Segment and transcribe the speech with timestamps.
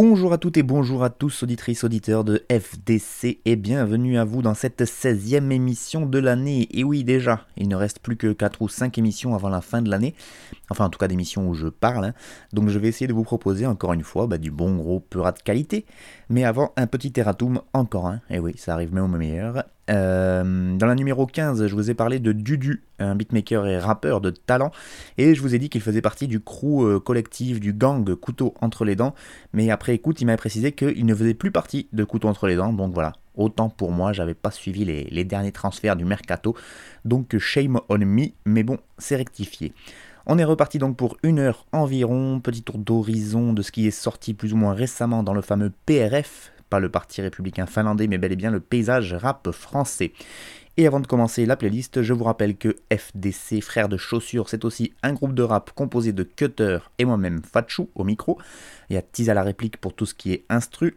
[0.00, 4.42] Bonjour à toutes et bonjour à tous, auditrices, auditeurs de FDC, et bienvenue à vous
[4.42, 6.68] dans cette 16e émission de l'année.
[6.70, 9.82] Et oui, déjà, il ne reste plus que 4 ou 5 émissions avant la fin
[9.82, 10.14] de l'année,
[10.70, 12.14] enfin en tout cas d'émissions où je parle, hein.
[12.52, 15.32] donc je vais essayer de vous proposer encore une fois bah, du bon gros peurat
[15.32, 15.84] de qualité.
[16.30, 19.64] Mais avant, un petit erratum, encore un, et oui, ça arrive même au meilleur.
[19.90, 24.20] Euh, dans la numéro 15, je vous ai parlé de Dudu, un beatmaker et rappeur
[24.20, 24.70] de talent,
[25.16, 28.54] et je vous ai dit qu'il faisait partie du crew euh, collectif du gang Couteau
[28.60, 29.14] entre les dents,
[29.54, 32.56] mais après écoute, il m'a précisé qu'il ne faisait plus partie de Couteau entre les
[32.56, 33.14] dents, donc voilà.
[33.34, 36.56] Autant pour moi, j'avais pas suivi les, les derniers transferts du mercato,
[37.04, 39.72] donc shame on me, mais bon, c'est rectifié.
[40.30, 43.90] On est reparti donc pour une heure environ, petit tour d'horizon de ce qui est
[43.90, 48.18] sorti plus ou moins récemment dans le fameux PRF, pas le Parti républicain finlandais, mais
[48.18, 50.12] bel et bien le paysage rap français.
[50.76, 54.66] Et avant de commencer la playlist, je vous rappelle que FDC, frère de chaussures, c'est
[54.66, 58.38] aussi un groupe de rap composé de Cutter et moi-même Fatchou au micro.
[58.90, 60.94] Il y a Tease à la réplique pour tout ce qui est instru.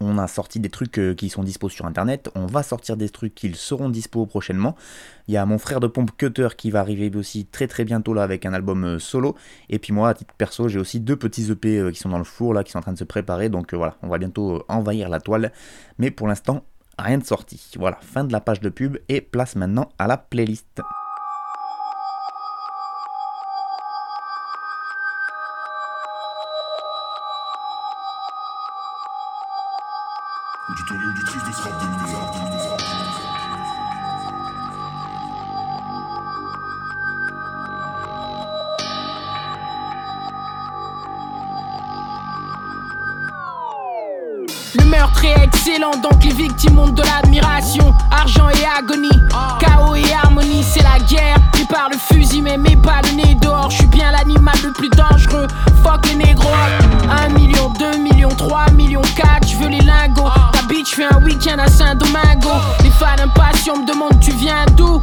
[0.00, 3.08] On a sorti des trucs euh, qui sont dispo sur internet, on va sortir des
[3.08, 4.76] trucs qui seront dispo prochainement.
[5.28, 8.12] Il y a mon frère de pompe Cutter qui va arriver aussi très très bientôt
[8.12, 9.36] là avec un album euh, solo.
[9.68, 12.18] Et puis moi, à titre perso, j'ai aussi deux petits EP euh, qui sont dans
[12.18, 13.48] le four là, qui sont en train de se préparer.
[13.48, 15.52] Donc voilà, on va bientôt envahir la toile.
[15.98, 16.64] Mais pour l'instant,
[16.98, 17.70] rien de sorti.
[17.78, 20.80] Voilà, fin de la page de pub et place maintenant à la playlist.
[46.34, 47.94] Victimes ont de l'admiration.
[48.10, 49.08] Argent et agonie,
[49.60, 51.36] chaos et harmonie, c'est la guerre.
[51.52, 53.70] Prépare le fusil, mais mets pas le dehors.
[53.70, 55.46] Je suis bien l'animal le plus dangereux.
[55.82, 56.48] Fuck les négros.
[57.10, 60.28] 1 million, 2 millions, 3 millions, 4, je veux les lingots.
[60.52, 62.50] Ta bitch fait un week-end à Saint-Domingo.
[62.82, 65.00] Les fans impatients me demandent tu viens d'où?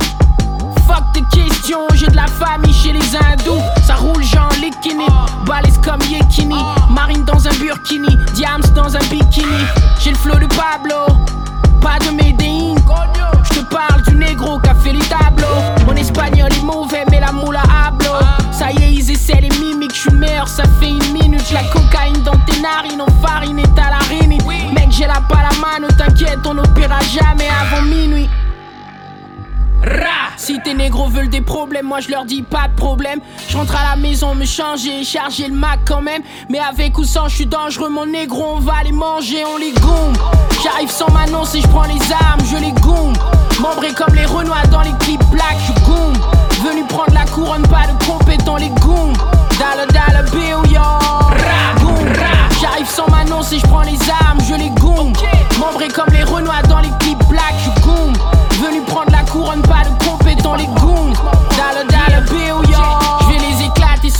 [0.92, 3.62] Fuck tes questions, j'ai de la famille chez les hindous.
[3.88, 5.06] Ça roule genre Likini,
[5.46, 6.58] balèze comme Yekini.
[6.90, 9.64] Marine dans un burkini, Diams dans un bikini.
[10.02, 11.16] J'ai le flow de Pablo,
[11.80, 12.76] pas de Medellin.
[13.44, 15.48] Je te parle du négro qui a fait les tableaux.
[15.88, 18.12] Mon espagnol est mauvais, mais la moula hablo.
[18.52, 21.50] Ça y est, ils essaient les mimiques, je meilleur, ça fait une minute.
[21.54, 24.46] La cocaïne dans tes narines, on farine est à la rinite.
[24.46, 28.30] Mec, j'ai la pas la main, ne t'inquiète, on n'opérera jamais avant minuit.
[29.84, 33.20] Ra Si tes négros veulent des problèmes, moi je leur dis pas de problème.
[33.48, 36.22] Je rentre à la maison, me changer, charger le Mac quand même.
[36.50, 39.72] Mais avec ou sans, je suis dangereux, mon négro, on va les manger, on les
[39.74, 40.18] gombe.
[40.64, 43.18] J'arrive sans m'annoncer, je prends les armes, je les gombe.
[43.60, 46.18] Membré comme les Renois dans les clips black, je gombe.
[46.64, 49.18] Venu prendre la couronne, pas de compétent, les gombe.
[49.58, 50.82] Dalle, dalle, béo, yo.
[50.82, 52.41] Ra, gombe.
[52.62, 55.18] J'arrive sans m'annoncer, je prends les armes, je les gombe.
[55.60, 58.16] Membré comme les Renois dans les clips black, je gombe.
[58.62, 61.14] Venu prendre la couronne, pas de compétent, les goons.
[61.58, 61.88] Dalle,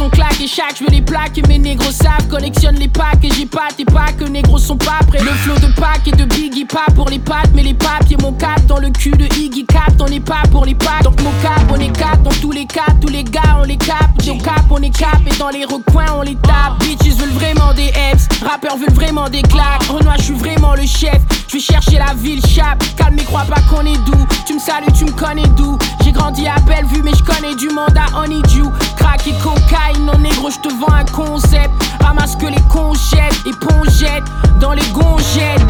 [0.02, 1.40] sont claqués, chaque, je veux les plaques.
[1.48, 3.24] Mes négros savent, collectionne les packs.
[3.24, 5.20] Et j'ai pas tes packs, négros sont pas prêts.
[5.20, 8.34] Le flow de pack et de Biggie, pas pour les pattes, mais les papiers, mon
[8.34, 9.94] cap dans le cul de Iggy Cap.
[10.00, 12.66] On n'est pas pour les packs, donc mon cap, on est cap dans tous les
[12.66, 12.88] cas.
[13.00, 14.10] Tous les gars, on les cap.
[14.28, 15.20] Au cap, on est cap.
[15.28, 16.80] Et dans les recoins, on les tape.
[16.80, 18.28] Bitches veulent vraiment des F's.
[18.42, 19.84] Rappeurs veulent vraiment des claques.
[19.90, 21.20] Renoir, je suis vraiment le chef.
[21.48, 22.84] Je vais chercher la ville, chape.
[22.96, 24.26] Calme, mais crois pas qu'on est doux.
[24.48, 25.78] Tu me salues, tu me connais d'où?
[26.04, 28.72] J'ai grandi à Bellevue, mais je connais du monde à Honeydew.
[28.96, 31.72] Crack et cocaïne, non négro, je te vends un concept.
[32.02, 34.24] Ramasse que les conchettes et pongettes
[34.60, 35.62] dans les gongettes.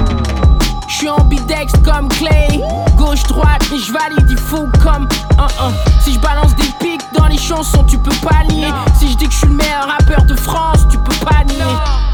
[0.88, 2.62] Je suis ambidex comme Clay,
[2.96, 5.08] gauche droite et je valide, il faut comme
[5.38, 5.74] un un.
[6.02, 8.68] Si je balance des pics dans les chansons, tu peux pas nier.
[9.00, 12.11] Si je dis que je suis le meilleur rappeur de France, tu peux pas nier.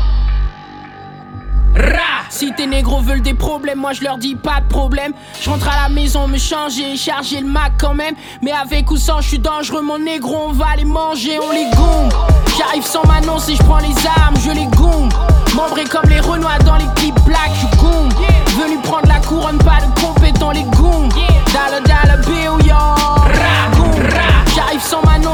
[1.77, 5.13] Ra Si tes négros veulent des problèmes, moi je leur dis pas de problème.
[5.39, 8.15] Je rentre à la maison, me changer, charger le Mac quand même.
[8.41, 11.69] Mais avec ou sans, je suis dangereux, mon négro, on va les manger, on les
[11.75, 12.13] gombe.
[12.57, 15.13] J'arrive sans m'annoncer, je prends les armes, je les gombe.
[15.55, 18.13] Membré comme les Renois dans les clips black, je gombe.
[18.59, 21.13] Venu prendre la couronne, pas de compétent, les gombe.
[21.53, 22.75] Dalle, dalle, béo, yo.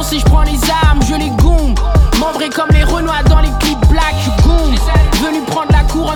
[0.04, 1.43] si je prends les armes, je les gombe.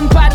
[0.06, 0.27] Prendre la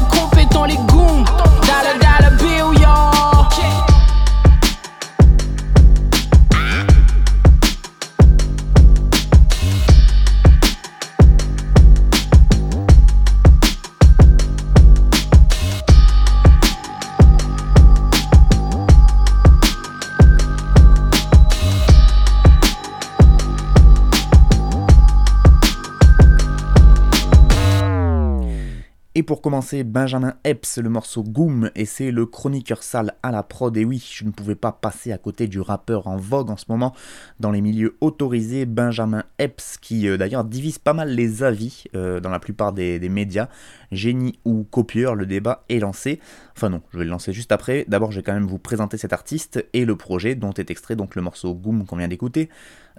[29.23, 33.41] Et pour commencer, Benjamin Epps, le morceau Goom, et c'est le chroniqueur sale à la
[33.41, 33.77] prod.
[33.77, 36.65] Et oui, je ne pouvais pas passer à côté du rappeur en vogue en ce
[36.67, 36.93] moment
[37.39, 42.19] dans les milieux autorisés, Benjamin Epps, qui euh, d'ailleurs divise pas mal les avis euh,
[42.19, 43.47] dans la plupart des, médias.
[43.93, 46.19] Génie ou copieur, le débat est lancé.
[46.57, 47.85] Enfin non, je vais le lancer juste après.
[47.87, 50.97] D'abord, je vais quand même vous présenter cet artiste et le projet dont est extrait
[50.97, 52.49] donc le morceau Goom qu'on vient d'écouter.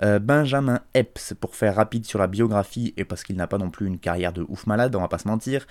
[0.02, 3.70] Euh, Benjamin Epps, pour faire rapide sur la biographie et parce qu'il n'a pas non
[3.70, 5.66] plus une carrière de ouf malade, on va pas se mentir.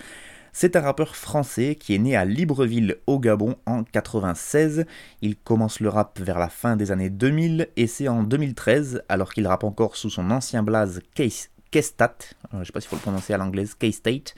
[0.52, 4.86] C'est un rappeur français qui est né à Libreville au Gabon en 96.
[5.20, 9.32] Il commence le rap vers la fin des années 2000 et c'est en 2013, alors
[9.32, 12.18] qu'il rappe encore sous son ancien blaze Case Kestat,
[12.54, 14.36] euh, je sais pas s'il faut le prononcer à l'anglaise, K-State,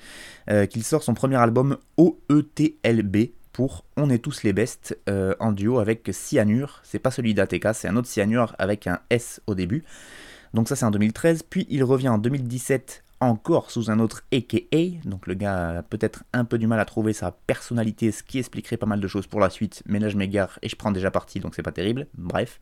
[0.49, 3.17] euh, qu'il sort son premier album OETLB
[3.97, 6.81] On est tous les bestes euh, en duo avec Cyanure.
[6.83, 9.85] C'est pas celui d'ATK, c'est un autre Cyanure avec un S au début.
[10.55, 15.01] Donc ça c'est en 2013, puis il revient en 2017 encore sous un autre AKA,
[15.05, 18.39] donc le gars a peut-être un peu du mal à trouver sa personnalité, ce qui
[18.39, 20.93] expliquerait pas mal de choses pour la suite, mais là je m'égare et je prends
[20.93, 22.61] déjà parti, donc c'est pas terrible, bref.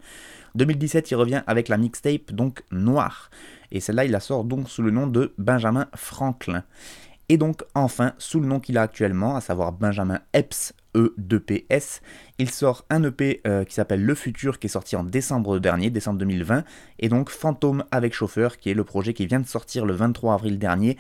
[0.55, 3.31] 2017 il revient avec la mixtape, donc Noir,
[3.73, 6.63] et celle-là il la sort donc sous le nom de Benjamin Franklin.
[7.29, 12.01] Et donc enfin, sous le nom qu'il a actuellement, à savoir Benjamin Epps E2PS,
[12.39, 15.91] il sort un EP euh, qui s'appelle Le Futur, qui est sorti en décembre dernier,
[15.91, 16.65] décembre 2020,
[16.99, 20.35] et donc Fantôme avec chauffeur, qui est le projet qui vient de sortir le 23
[20.35, 20.97] avril dernier,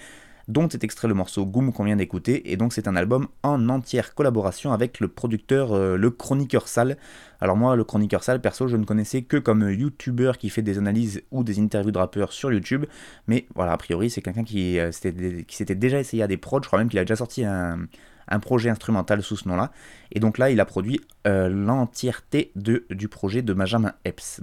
[0.48, 3.68] dont est extrait le morceau Goom qu'on vient d'écouter, et donc c'est un album en
[3.68, 6.96] entière collaboration avec le producteur euh, Le Chroniqueur Sale.
[7.40, 10.78] Alors moi, Le Chroniqueur Sale, perso, je ne connaissais que comme youtubeur qui fait des
[10.78, 12.84] analyses ou des interviews de rappeurs sur YouTube,
[13.26, 16.62] mais voilà, a priori, c'est quelqu'un qui, euh, qui s'était déjà essayé à des prods,
[16.62, 17.86] je crois même qu'il a déjà sorti un
[18.28, 19.70] un projet instrumental sous ce nom-là.
[20.12, 24.40] Et donc là, il a produit euh, l'entièreté du projet de Benjamin Epps.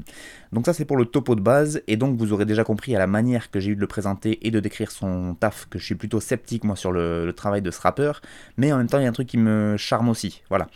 [0.52, 1.82] Donc ça, c'est pour le topo de base.
[1.88, 4.46] Et donc, vous aurez déjà compris à la manière que j'ai eu de le présenter
[4.46, 7.72] et de décrire son taf que je suis plutôt sceptique, moi, sur le, travail de
[7.72, 8.22] ce rappeur.
[8.58, 10.44] Mais en même temps, il y a un truc qui me charme aussi.
[10.50, 10.68] Voilà.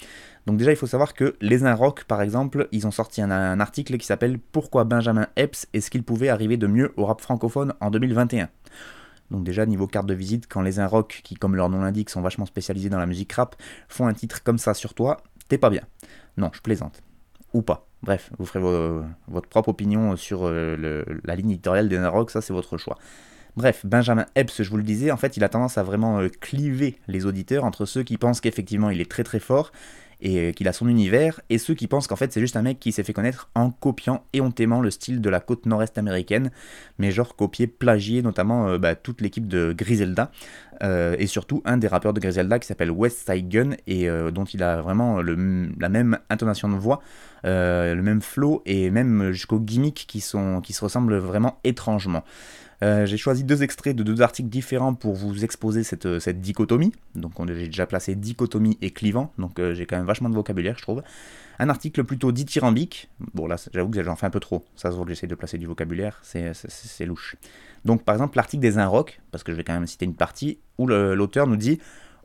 [0.45, 3.59] Donc déjà, il faut savoir que les Rock, par exemple, ils ont sorti un, un
[3.59, 7.73] article qui s'appelle Pourquoi Benjamin Epps est-ce qu'il pouvait arriver de mieux au rap francophone
[7.81, 8.49] en 2021
[9.31, 12.21] donc déjà niveau carte de visite, quand les rock qui comme leur nom l'indique sont
[12.21, 13.55] vachement spécialisés dans la musique rap,
[13.89, 15.17] font un titre comme ça sur toi,
[15.47, 15.83] t'es pas bien.
[16.37, 17.01] Non, je plaisante.
[17.53, 17.87] Ou pas.
[18.03, 18.61] Bref, vous ferez
[19.27, 22.97] votre propre opinion sur euh, la ligne éditoriale des rock, ça c'est votre choix.
[23.55, 26.27] Bref, Benjamin Epps, je vous le disais, en fait, il a tendance à vraiment euh,
[26.27, 29.71] cliver les auditeurs entre ceux qui pensent qu'effectivement il est très très fort
[30.21, 32.61] et euh, qu'il a son univers, et ceux qui pensent qu'en fait c'est juste un
[32.61, 36.51] mec qui s'est fait connaître en copiant éhontément le style de la côte nord-est américaine,
[36.97, 40.31] mais genre copier, plagier notamment euh, bah, toute l'équipe de Griselda,
[40.83, 44.45] euh, et surtout un des rappeurs de Griselda qui s'appelle West Side Gun, et dont
[44.45, 47.01] il a vraiment la même intonation de voix,
[47.43, 50.37] le même flow, et même jusqu'aux gimmicks qui, se
[50.81, 52.23] ressemblent vraiment étrangement.
[52.83, 56.91] Euh, j'ai choisi deux extraits de deux articles différents pour vous exposer cette, euh, dichotomie.
[57.15, 60.75] Donc j'ai déjà placé dichotomie et clivant, donc euh, j'ai quand même vachement de vocabulaire
[60.77, 61.01] je trouve.
[61.57, 64.95] Un article plutôt dithyrambique, bon là j'avoue que j'en fais un peu trop, ça se
[64.97, 67.37] voit que j'essaie de placer du vocabulaire, c'est louche.
[67.85, 70.59] Donc par exemple l'article des Inrocks, parce que je vais quand même citer une partie,
[70.77, 71.79] où l'auteur nous dit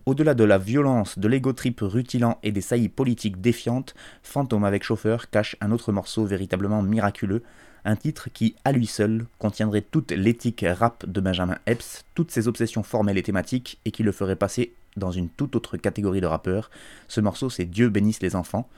[0.07, 4.83] au-delà de la violence, de l'ego trip rutilant et des saillies politiques défiantes, Fantôme avec
[4.83, 7.45] chauffeur cache un autre morceau véritablement miraculeux,
[7.85, 12.49] un titre qui, à lui seul, contiendrait toute l'éthique rap de Benjamin Epps, toutes ses
[12.49, 16.27] obsessions formelles et thématiques, et qui le ferait passer dans une toute autre catégorie de
[16.27, 16.71] rappeurs.
[17.09, 18.69] Ce morceau, c'est Dieu bénisse les enfants.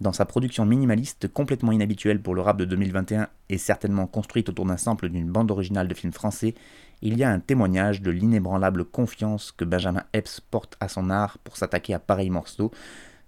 [0.00, 4.66] Dans sa production minimaliste, complètement inhabituelle pour le rap de 2021 et certainement construite autour
[4.66, 6.54] d'un sample d'une bande originale de film français,
[7.02, 11.38] il y a un témoignage de l'inébranlable confiance que Benjamin Epps porte à son art
[11.38, 12.70] pour s'attaquer à pareil morceau.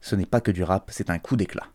[0.01, 1.67] Ce n'est pas que du rap, c'est un coup d'éclat.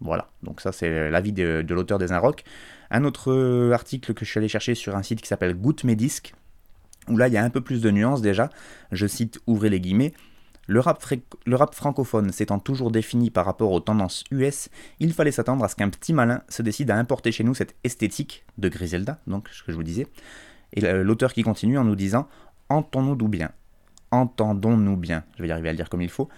[0.00, 2.44] Voilà, donc ça c'est l'avis de, l'auteur des Inrock.
[2.90, 6.34] Un autre article que je suis allé chercher sur un site qui s'appelle Goutte Disques,
[7.08, 8.50] où là il y a un peu plus de nuances déjà.
[8.92, 10.14] Je cite, ouvrez les guillemets.
[10.68, 11.02] Le rap,
[11.46, 14.68] le rap francophone s'étant toujours défini par rapport aux tendances US,
[15.00, 17.74] il fallait s'attendre à ce qu'un petit malin se décide à importer chez nous cette
[17.84, 20.06] esthétique de Griselda, donc ce que je vous disais.
[20.74, 22.28] Et l'auteur qui continue en nous disant
[22.68, 23.50] Entendons-nous bien.
[24.10, 25.24] Entendons-nous bien.
[25.36, 26.28] Je vais y arriver à le dire comme il faut.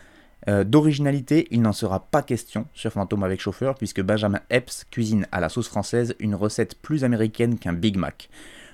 [0.48, 5.26] Euh, d'originalité, il n'en sera pas question sur Fantôme avec chauffeur, puisque Benjamin Epps cuisine
[5.32, 8.30] à la sauce française une recette plus américaine qu'un Big Mac.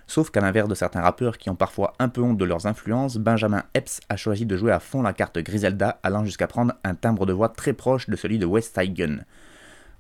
[0.07, 3.17] Sauf qu'à l'inverse de certains rappeurs qui ont parfois un peu honte de leurs influences,
[3.17, 6.95] Benjamin Epps a choisi de jouer à fond la carte Griselda, allant jusqu'à prendre un
[6.95, 9.19] timbre de voix très proche de celui de West Side Gun.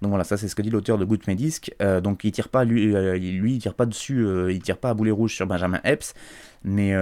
[0.02, 1.72] Donc voilà, ça c'est ce que dit l'auteur de Good Medisc.
[1.80, 4.78] Euh, donc il tire pas, lui, euh, lui il tire pas dessus, euh, il tire
[4.78, 6.14] pas à boulet rouge sur Benjamin Epps.
[6.64, 6.96] Mais,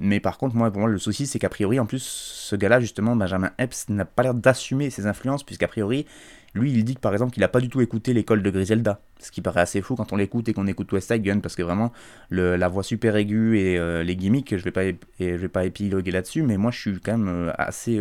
[0.00, 2.80] mais par contre, moi, pour moi, le souci c'est qu'a priori, en plus, ce gars-là,
[2.80, 6.06] justement, Benjamin Epps, n'a pas l'air d'assumer ses influences, puisqu'a priori,
[6.54, 9.00] lui, il dit que par exemple qu'il n'a pas du tout écouté l'école de Griselda,
[9.20, 11.54] ce qui paraît assez fou quand on l'écoute et qu'on écoute West Side Gun, parce
[11.54, 11.92] que vraiment,
[12.30, 14.82] la voix super aiguë et les gimmicks, je vais pas,
[15.20, 18.00] je vais pas épiloguer là-dessus, mais moi je suis quand même assez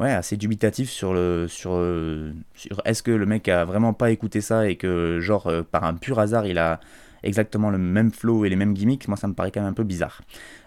[0.00, 4.10] ouais, assez dubitatif sur le sur, euh, sur est-ce que le mec a vraiment pas
[4.10, 6.80] écouté ça et que genre euh, par un pur hasard il a
[7.24, 9.74] exactement le même flow et les mêmes gimmicks, moi ça me paraît quand même un
[9.74, 10.20] peu bizarre.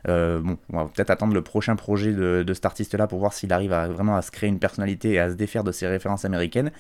[0.10, 3.32] Euh, bon, on va peut-être attendre le prochain projet de, de cet artiste-là pour voir
[3.32, 6.26] s'il arrive vraiment à se créer une personnalité et à se défaire de ses références
[6.26, 6.72] américaines.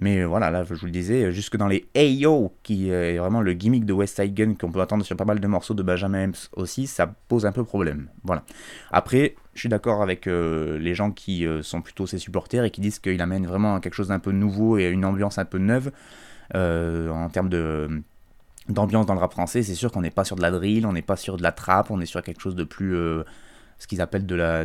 [0.00, 3.52] Mais voilà, là je vous le disais, jusque dans les Ayo, qui est vraiment le
[3.52, 6.28] gimmick de West Side Gun qu'on peut attendre sur pas mal de morceaux de Benjamin
[6.28, 8.08] Hems aussi, ça pose un peu problème.
[8.24, 8.44] Voilà.
[8.92, 12.70] Après, je suis d'accord avec euh, les gens qui euh, sont plutôt ses supporters et
[12.70, 15.58] qui disent qu'il amène vraiment quelque chose d'un peu nouveau et une ambiance un peu
[15.58, 15.90] neuve
[16.54, 17.50] en termes
[18.68, 20.92] d'ambiance dans le rap français, c'est sûr qu'on n'est pas sur de la drill, on
[20.92, 23.24] n'est pas sur de la trap, on est sur quelque chose de plus euh,
[23.78, 24.64] ce qu'ils appellent de la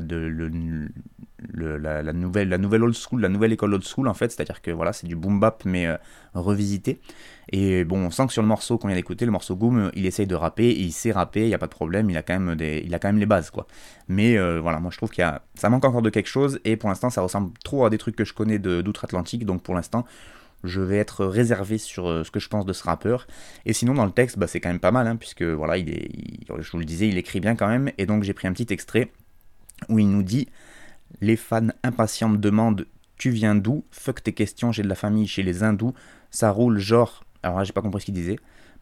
[2.13, 5.15] nouvelle old school, la nouvelle école old school en fait, c'est-à-dire que voilà, c'est du
[5.15, 5.97] boom bap mais euh,
[6.33, 6.99] revisité.
[7.51, 10.05] Et bon, on sent que sur le morceau qu'on vient d'écouter, le morceau Goom, il
[10.05, 12.39] essaye de rapper, il sait rapper, il n'y a pas de problème, il a quand
[12.39, 13.67] même des les bases quoi.
[14.07, 16.59] Mais euh, voilà, moi je trouve qu'il y a ça manque encore de quelque chose
[16.65, 19.75] et pour l'instant ça ressemble trop à des trucs que je connais d'outre-Atlantique, donc pour
[19.75, 20.05] l'instant
[20.63, 23.27] je vais être réservé sur euh, ce que je pense de ce rappeur.
[23.65, 26.71] Et sinon, dans le texte, bah, c'est quand même pas mal, hein, puisque voilà, je
[26.71, 27.91] vous le disais, il écrit bien quand même.
[27.97, 29.11] Et donc, j'ai pris un petit extrait
[29.89, 30.47] où il nous dit
[31.21, 32.85] Les fans impatients me demandent
[33.17, 33.83] Tu viens d'où?
[33.91, 35.93] Fuck tes questions, j'ai de la famille chez les hindous.
[36.31, 37.23] Ça roule genre.
[37.43, 38.37] Alors là, j'ai pas compris ce qu'il disait.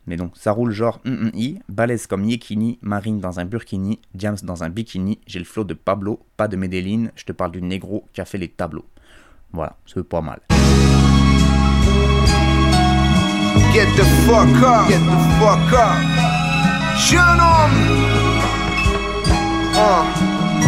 [0.07, 4.63] Mais donc, ça roule genre i, balèze comme Yekini, Marine dans un burkini, James dans
[4.63, 8.07] un bikini, j'ai le flow de Pablo, pas de Medellin, je te parle du négro
[8.11, 8.85] qui a fait les tableaux.
[9.53, 10.41] Voilà, c'est pas mal.
[13.73, 14.89] Get the fuck up.
[14.89, 15.95] Get the fuck up.
[16.99, 17.71] Jeune homme.
[19.71, 20.03] Uh.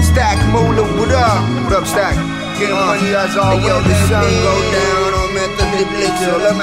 [0.01, 1.43] Stack Moolah, what up?
[1.65, 2.15] What up, Stack?
[2.57, 2.79] Get uh.
[2.79, 3.67] money as always.
[3.67, 6.55] Yo, the sun go down on method de blick sur le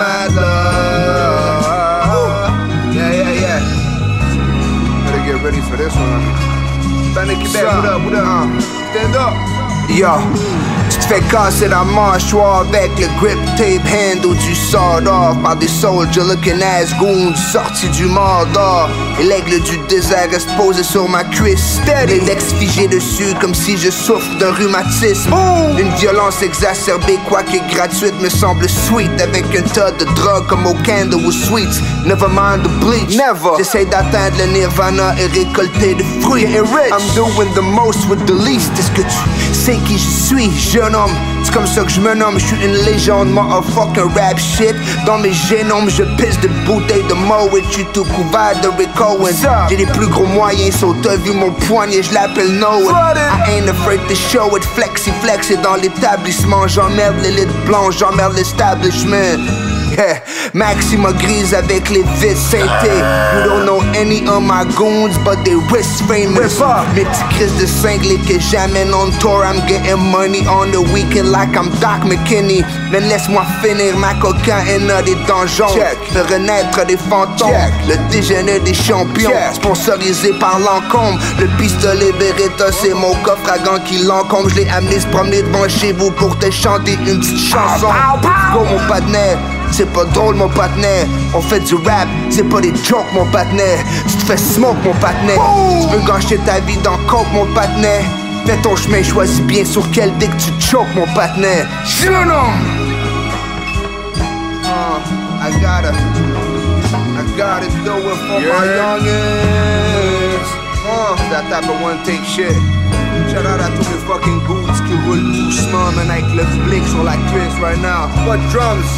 [2.97, 3.61] Yeah, yeah, yeah.
[5.05, 6.25] Better get ready for this one.
[7.13, 8.25] Banner Quebec, what up, what up?
[8.25, 8.61] Uh.
[8.61, 9.60] Stand up.
[9.91, 10.21] Yo.
[10.91, 15.55] Tu te fais casser la mâchoire avec le grip tape handle du sawed off par
[15.55, 18.89] des soldiers looking ass goons sortis du Mordor.
[19.21, 21.81] Et l'aigle du désert reste posé sur ma cuisse.
[21.87, 25.33] L'index figé dessus comme si je souffre d'un rhumatisme.
[25.79, 29.11] Une violence exacerbée, quoique gratuite, me semble sweet.
[29.21, 31.81] Avec un tas de drogue comme au candle ou sweets.
[32.05, 33.17] Never mind the bleach.
[33.17, 33.57] Never.
[33.59, 36.47] J'essaie d'atteindre le nirvana et récolter de fruits.
[36.47, 38.73] I'm doing the most with the least.
[38.77, 40.51] Est-ce que tu sais qui je suis?
[40.51, 40.81] Je
[41.43, 43.29] c'est comme ça que je me nomme, je suis une légende,
[43.75, 44.75] fucking rap shit.
[45.07, 49.01] Dans mes génomes, je pisse de bouteilles de Moet, je suis tout couvert de Rick
[49.01, 49.47] Owens.
[49.69, 53.15] J'ai les plus gros moyens, so t'as vu mon poignet, je l'appelle Noah.
[53.47, 58.35] I ain't afraid to show it, flexi flex, et dans l'établissement, j'emmerde l'élite blanche, j'emmerde
[58.35, 59.70] l'establishment.
[60.55, 63.01] Maxima grise avec les vis ceintées.
[63.35, 66.61] You don't know any of my goons, but they wrist famous.
[66.95, 69.45] Mes petits de cinglés que j'amène on tour.
[69.45, 72.65] I'm getting money on the weekend like I'm Doc McKinney.
[72.91, 75.75] Mais laisse-moi finir ma cocaïne des donjons.
[76.15, 77.51] Le renaître des fantômes.
[77.89, 79.31] Le déjeuner des champions.
[79.53, 81.19] Sponsorisé par l'encombre.
[81.39, 84.49] Le pistolet Beretta, c'est mon coffre à gants qui l'encombre.
[84.51, 87.89] Je l'ai amené se promener devant chez vous pour te chanter une petite chanson.
[88.53, 89.39] Go mon partenaire.
[89.71, 91.07] C'est pas drôle mon partenaire.
[91.35, 93.79] On fait du rap, c'est pas des jokes mon partenaire.
[94.09, 95.41] Tu te fais smoke mon partenaire.
[95.83, 98.05] Tu veux gâcher ta vie dans coke mon partenaire.
[98.47, 101.67] Fais ton chemin, choisis bien sur quel dick tu choques mon partenaire.
[101.85, 102.91] Jeune homme
[104.65, 105.01] uh,
[105.41, 105.93] I gotta
[107.19, 108.55] I gotta do it for yeah.
[108.55, 110.49] my youngins
[110.87, 112.57] uh, That type of one take shit.
[113.31, 117.05] Shout out à tous les fucking boots qui roulent doucement, man, avec le blick sur
[117.05, 118.09] la cuisse right now.
[118.27, 118.91] Pas drums,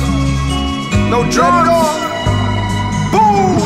[1.12, 1.69] no drums.
[3.12, 3.61] Boom.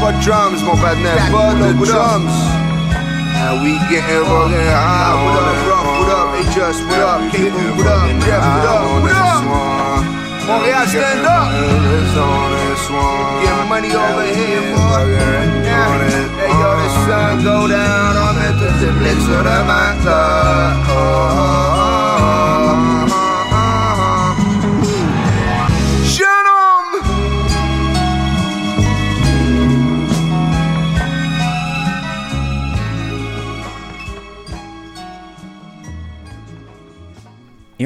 [0.00, 1.30] Pas drums, mon partenaire.
[1.30, 2.32] Pas de drums.
[3.44, 5.20] And we getting fucking high.
[5.24, 5.84] What up, rough?
[6.00, 6.28] What up?
[6.34, 7.20] Hey, just what up?
[7.30, 8.08] Cable, what up?
[8.24, 8.84] Jeff, what up?
[9.02, 9.42] What up?
[10.48, 11.48] Montreal, stand up.
[13.42, 15.12] Get money over here, boy.
[15.12, 15.92] Yeah.
[16.40, 18.16] Hey, yo, the sun go down.
[18.16, 18.68] I'm at the
[19.12, 20.31] It's all the matter.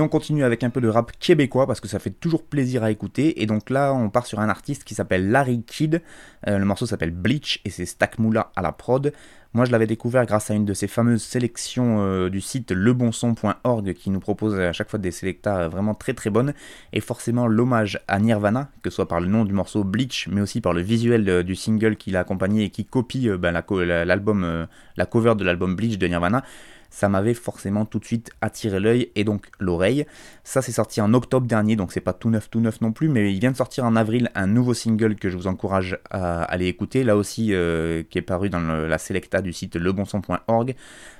[0.06, 2.92] On continue avec un peu de rap québécois parce que ça fait toujours plaisir à
[2.92, 3.42] écouter.
[3.42, 6.00] Et donc là, on part sur un artiste qui s'appelle Larry Kidd.
[6.46, 9.12] Euh, le morceau s'appelle Bleach et c'est Stack Moula à la prod.
[9.52, 13.94] Moi, je l'avais découvert grâce à une de ces fameuses sélections euh, du site lebonson.org
[13.94, 16.52] qui nous propose à chaque fois des sélectas vraiment très très bonnes.
[16.92, 20.42] Et forcément, l'hommage à Nirvana, que ce soit par le nom du morceau Bleach, mais
[20.42, 23.54] aussi par le visuel euh, du single qui l'a accompagné et qui copie euh, ben,
[23.56, 26.44] euh, la cover de l'album Bleach de Nirvana
[26.90, 30.06] ça m'avait forcément tout de suite attiré l'œil et donc l'oreille.
[30.44, 33.08] Ça c'est sorti en octobre dernier, donc c'est pas tout neuf tout neuf non plus,
[33.08, 36.42] mais il vient de sortir en avril un nouveau single que je vous encourage à
[36.44, 40.74] aller écouter, là aussi euh, qui est paru dans la selecta du site lebonson.org,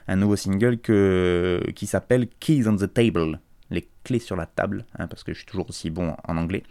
[0.09, 5.07] un nouveau single qui s'appelle Keys on the Table, les clés sur la table, hein,
[5.07, 6.63] parce que je suis toujours aussi bon en anglais.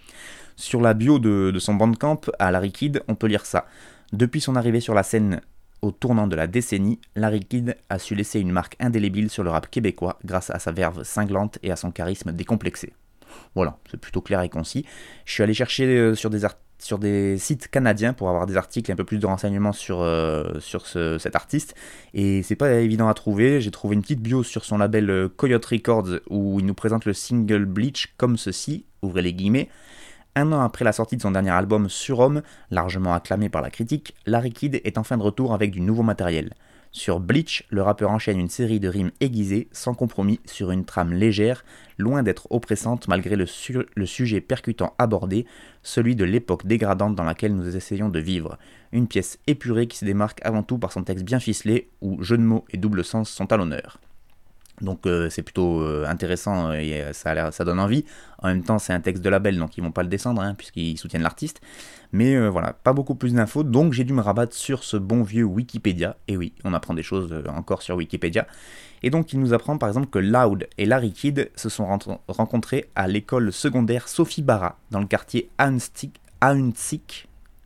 [0.55, 3.65] Sur la bio de, de son bandcamp à Larry Kidd, on peut lire ça.
[4.13, 5.41] Depuis son arrivée sur la scène
[5.85, 9.51] au tournant de la décennie, Larry Kidd a su laisser une marque indélébile sur le
[9.51, 12.93] rap québécois grâce à sa verve cinglante et à son charisme décomplexé.
[13.53, 14.85] Voilà, c'est plutôt clair et concis.
[15.25, 16.29] Je suis allé chercher euh, sur
[16.99, 20.59] des, sites canadiens pour avoir des articles et un peu plus de renseignements sur, euh,
[20.59, 21.75] cet artiste.
[22.13, 23.61] Et c'est pas évident à trouver.
[23.61, 27.05] J'ai trouvé une petite bio sur son label euh, Coyote Records où il nous présente
[27.05, 29.69] le single Bleach comme ceci, ouvrez les guillemets.
[30.37, 34.15] Un an après la sortie de son dernier album Surhomme, largement acclamé par la critique,
[34.25, 36.53] Larry Kidd est enfin de retour avec du nouveau matériel.
[36.91, 41.13] Sur Bleach, le rappeur enchaîne une série de rimes aiguisées, sans compromis, sur une trame
[41.13, 41.63] légère,
[41.97, 43.45] loin d'être oppressante malgré le,
[43.95, 45.45] le sujet percutant abordé,
[45.83, 48.57] celui de l'époque dégradante dans laquelle nous essayons de vivre.
[48.91, 52.37] Une pièce épurée qui se démarque avant tout par son texte bien ficelé, où jeux
[52.37, 53.99] de mots et double sens sont à l'honneur.
[54.81, 58.05] Donc euh, c'est plutôt euh, intéressant et euh, ça, donne envie.
[58.39, 60.53] En même temps, c'est un texte de label, donc ils vont pas le descendre, hein,
[60.53, 61.61] puisqu'ils soutiennent l'artiste.
[62.11, 65.43] Mais voilà, pas beaucoup plus d'infos, donc j'ai dû me rabattre sur ce bon vieux
[65.43, 66.15] Wikipédia.
[66.27, 68.47] Et oui, on apprend des choses encore sur Wikipédia.
[69.03, 71.85] Et donc il nous apprend par exemple que Loud et Larry Kidd se sont
[72.27, 76.21] rencontrés à l'école secondaire Sophie Barra, dans le quartier Ahuntsic,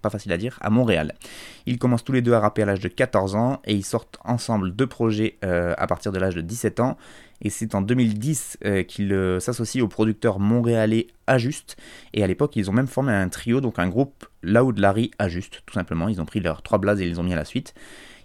[0.02, 1.16] pas facile à dire, à Montréal.
[1.66, 4.18] Ils commencent tous les deux à rapper à l'âge de 14 ans et ils sortent
[4.24, 6.98] ensemble deux projets euh, à partir de l'âge de 17 ans.
[7.42, 11.78] Et c'est en 2010 euh, qu'ils euh, s'associent au producteur montréalais Ajuste.
[12.14, 15.62] Et à l'époque, ils ont même formé un trio, donc un groupe Loud Larry Ajuste,
[15.66, 16.10] tout simplement.
[16.10, 17.74] Ils ont pris leurs trois blazes et ils les ont mis à la suite.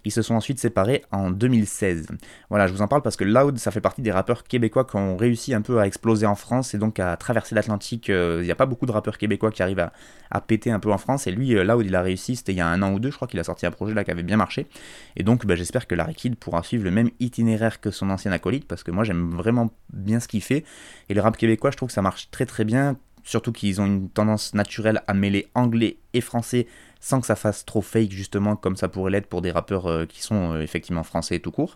[0.05, 2.07] Ils se sont ensuite séparés en 2016.
[2.49, 4.95] Voilà, je vous en parle parce que Loud, ça fait partie des rappeurs québécois qui
[4.95, 8.09] ont réussi un peu à exploser en France et donc à traverser l'Atlantique.
[8.09, 9.89] Euh, Il n'y a pas beaucoup de rappeurs québécois qui arrivent
[10.31, 11.27] à, péter un peu en France.
[11.27, 13.09] Et lui, euh, Loud, il a réussi, c'était il y a un an ou deux,
[13.09, 14.67] je crois qu'il a sorti un projet là qui avait bien marché.
[15.15, 18.31] Et donc, bah, j'espère que Larry Kidd pourra suivre le même itinéraire que son ancien
[18.31, 20.63] acolyte parce que moi, j'aime vraiment bien ce qu'il fait.
[21.09, 22.95] Et le rap québécois, je trouve que ça marche très très bien.
[23.25, 26.67] Surtout qu'ils ont une tendance naturelle à mêler anglais et français
[27.01, 30.05] sans que ça fasse trop fake justement comme ça pourrait l'être pour des rappeurs euh,
[30.05, 31.75] qui sont euh, effectivement français tout court.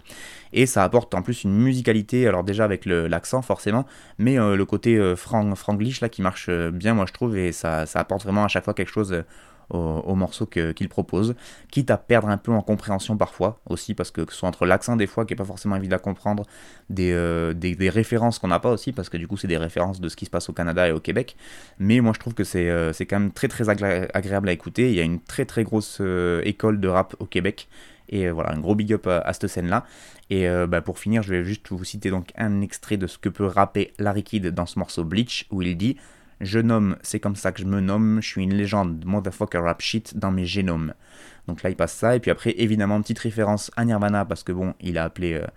[0.53, 3.85] Et ça apporte en plus une musicalité, alors déjà avec l'accent forcément,
[4.17, 7.99] mais euh, le côté franglish là qui marche bien moi je trouve et ça, ça
[7.99, 9.23] apporte vraiment à chaque fois quelque chose
[9.73, 11.35] euh, au, au morceau que- qu'il propose,
[11.71, 14.65] quitte à perdre un peu en compréhension parfois aussi parce que, que ce soit entre
[14.65, 16.45] l'accent des fois qui est pas forcément évident à comprendre,
[16.89, 19.57] des, euh, des, des références qu'on n'a pas aussi parce que du coup c'est des
[19.57, 21.35] références de ce qui se passe au Canada et au Québec,
[21.77, 24.89] mais moi je trouve que c'est euh, quand même très très agré- agréable à écouter.
[24.89, 27.67] Il y a une très très grosse euh, école de rap au Québec.
[28.11, 29.85] Et voilà, un gros big up à, cette scène-là.
[30.31, 33.29] Et bah, pour finir, je vais juste vous citer donc un extrait de ce que
[33.29, 35.95] peut rapper Larry Kidd dans ce morceau Bleach, où il dit
[36.41, 39.81] Je nomme, c'est comme ça que je me nomme, je suis une légende, motherfucker rap
[39.81, 40.93] shit dans mes génomes.
[41.47, 42.15] Donc là, il passe ça.
[42.15, 45.33] Et puis après, évidemment, petite référence à Nirvana, parce que bon, il a appelé.
[45.33, 45.47] euh,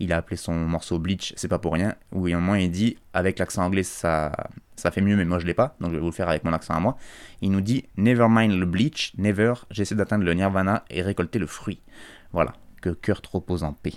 [0.00, 2.96] il a appelé son morceau Bleach, c'est pas pour rien, où au moins il dit,
[3.12, 4.32] avec l'accent anglais ça,
[4.74, 6.42] ça fait mieux, mais moi je l'ai pas, donc je vais vous le faire avec
[6.42, 6.96] mon accent à moi.
[7.42, 11.46] Il nous dit Never mind le Bleach, never, j'essaie d'atteindre le Nirvana et récolter le
[11.46, 11.80] fruit.
[12.32, 13.92] Voilà, que cœur trop repose en paix.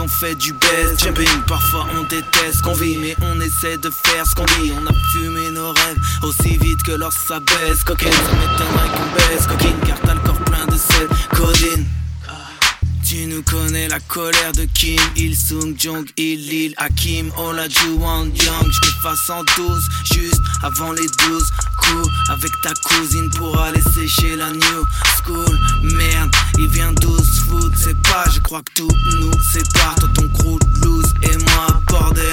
[0.00, 1.04] On fait du best.
[1.04, 4.72] Jumping, parfois on déteste qu'on vit, mais on essaie de faire ce qu'on dit.
[4.72, 7.84] On a fumé nos rêves aussi vite que lorsque ça baisse.
[7.84, 9.46] Cocaine, ça m'étonnerait qu'on baisse.
[9.46, 11.08] Coquine, car t'as le corps plein de sel.
[11.34, 12.01] Codine.
[13.12, 19.28] Tu nous connais la colère de Kim Il-sung, Jong, Il-lil, Hakim, Olajuwon, Young Je fasse
[19.28, 21.50] en 12, juste avant les 12
[21.82, 24.84] coups Avec ta cousine pour aller sécher la new
[25.18, 25.58] school.
[25.82, 29.94] Merde, il vient 12 foot, c'est pas, je crois que tout nous sépare.
[29.96, 32.32] Toi ton crew loose et moi bordel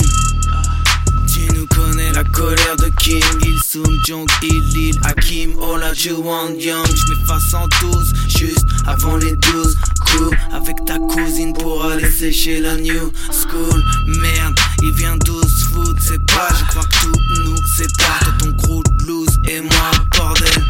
[1.75, 3.19] connais la colère de Kim.
[3.41, 6.85] Il-sung, Jong, Il-lil, Hakim, Olajuwon, Young.
[6.87, 12.59] Je face en 12, juste avant les 12 coups Avec ta cousine pour aller sécher
[12.59, 13.83] la new school.
[14.07, 18.19] Merde, il vient 12 foot, c'est pas Je crois que tout nous sépare.
[18.19, 20.63] Toi ton crew loose et moi bordel.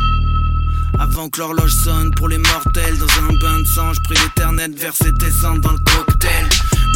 [0.99, 4.73] Avant que l'horloge sonne pour les mortels Dans un bain de sang, je prie l'éternel
[4.75, 6.08] verser tes cendres dans le cocktail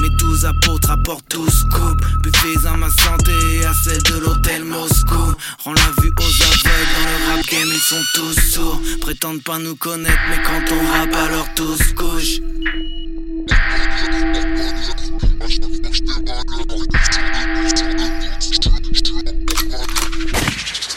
[0.03, 2.05] Mes douze apôtres apportent tous coupe.
[2.23, 5.33] Buvez à ma santé et à celle de l'hôtel Moscou.
[5.63, 8.81] Rends la vue aux aveugles dans le rap game, ils sont tous sourds.
[8.99, 12.41] Prétendent pas nous connaître mais quand on rappe alors tous couchent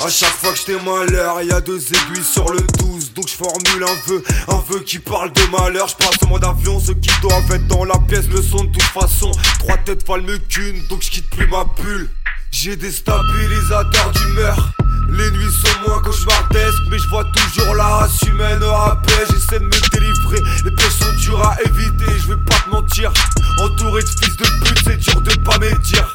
[0.06, 3.34] A chaque fois que j'étais malheur, y a deux aiguilles sur le 12 Donc je
[3.34, 5.88] formule un vœu, un vœu qui parle de malheur.
[5.88, 8.70] Je passe au mode avion, ceux qui doivent être dans la pièce le sont de
[8.70, 9.32] toute façon.
[9.58, 12.08] Trois têtes valent mieux qu'une, donc je quitte plus ma bulle
[12.58, 14.72] J'ai des stabilisateurs d'humeur
[15.08, 19.24] les nuits sont moins cauchemardesques, mais je vois toujours la race humaine à paix.
[19.30, 22.04] J'essaie de me délivrer, les pièges sont à éviter.
[22.22, 23.12] Je vais pas te mentir,
[23.62, 26.12] entouré de fils de pute, c'est dur de pas dire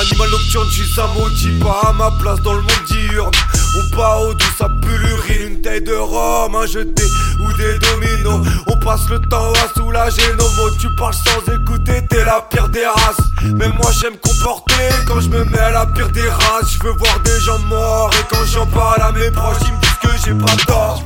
[0.00, 3.32] Animal nocturne, je ça maudit pas à ma place dans le monde diurne.
[3.76, 7.04] On part au douce ça pullurile, une taille de rhum, un jeté
[7.40, 8.46] ou des dominos.
[8.68, 10.70] On passe le temps à soulager nos mots.
[10.78, 13.24] Tu parles sans écouter, t'es la pire des races.
[13.42, 16.70] Mais moi j'aime comporter quand je me mets à la pire des races.
[16.74, 19.80] Je veux voir des gens morts et quand j'en parle à mes proches, ils me
[19.80, 21.02] disent que j'ai pas tort.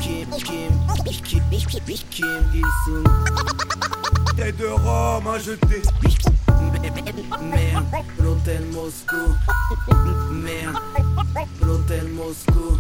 [4.37, 5.83] Taille de rhum, un jeté.
[7.41, 7.85] Merde,
[8.19, 9.27] l'hôtel Moscou.
[10.33, 10.79] Merde,
[11.63, 12.79] l'hôtel Moscou.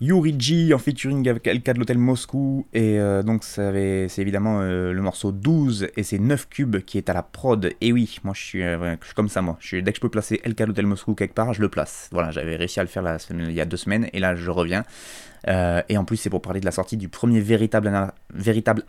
[0.00, 2.66] Yuriji en featuring avec LK de l'hôtel Moscou.
[2.72, 7.10] Et euh, donc c'est évidemment euh, le morceau 12 et c'est 9 cubes qui est
[7.10, 7.72] à la prod.
[7.80, 9.58] Et oui moi je suis, euh, comme ça moi.
[9.72, 12.08] Dès que je peux placer LK de l'hôtel Moscou quelque part je le place.
[12.12, 14.84] Voilà j'avais réussi à le faire il y a deux semaines et là je reviens
[15.46, 18.12] et en plus c'est pour parler de la sortie du premier véritable,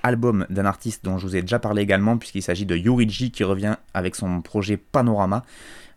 [0.04, 3.44] album d'un artiste dont je vous ai déjà parlé également puisqu'il s'agit de Yuriji qui
[3.44, 5.44] revient avec son projet Panorama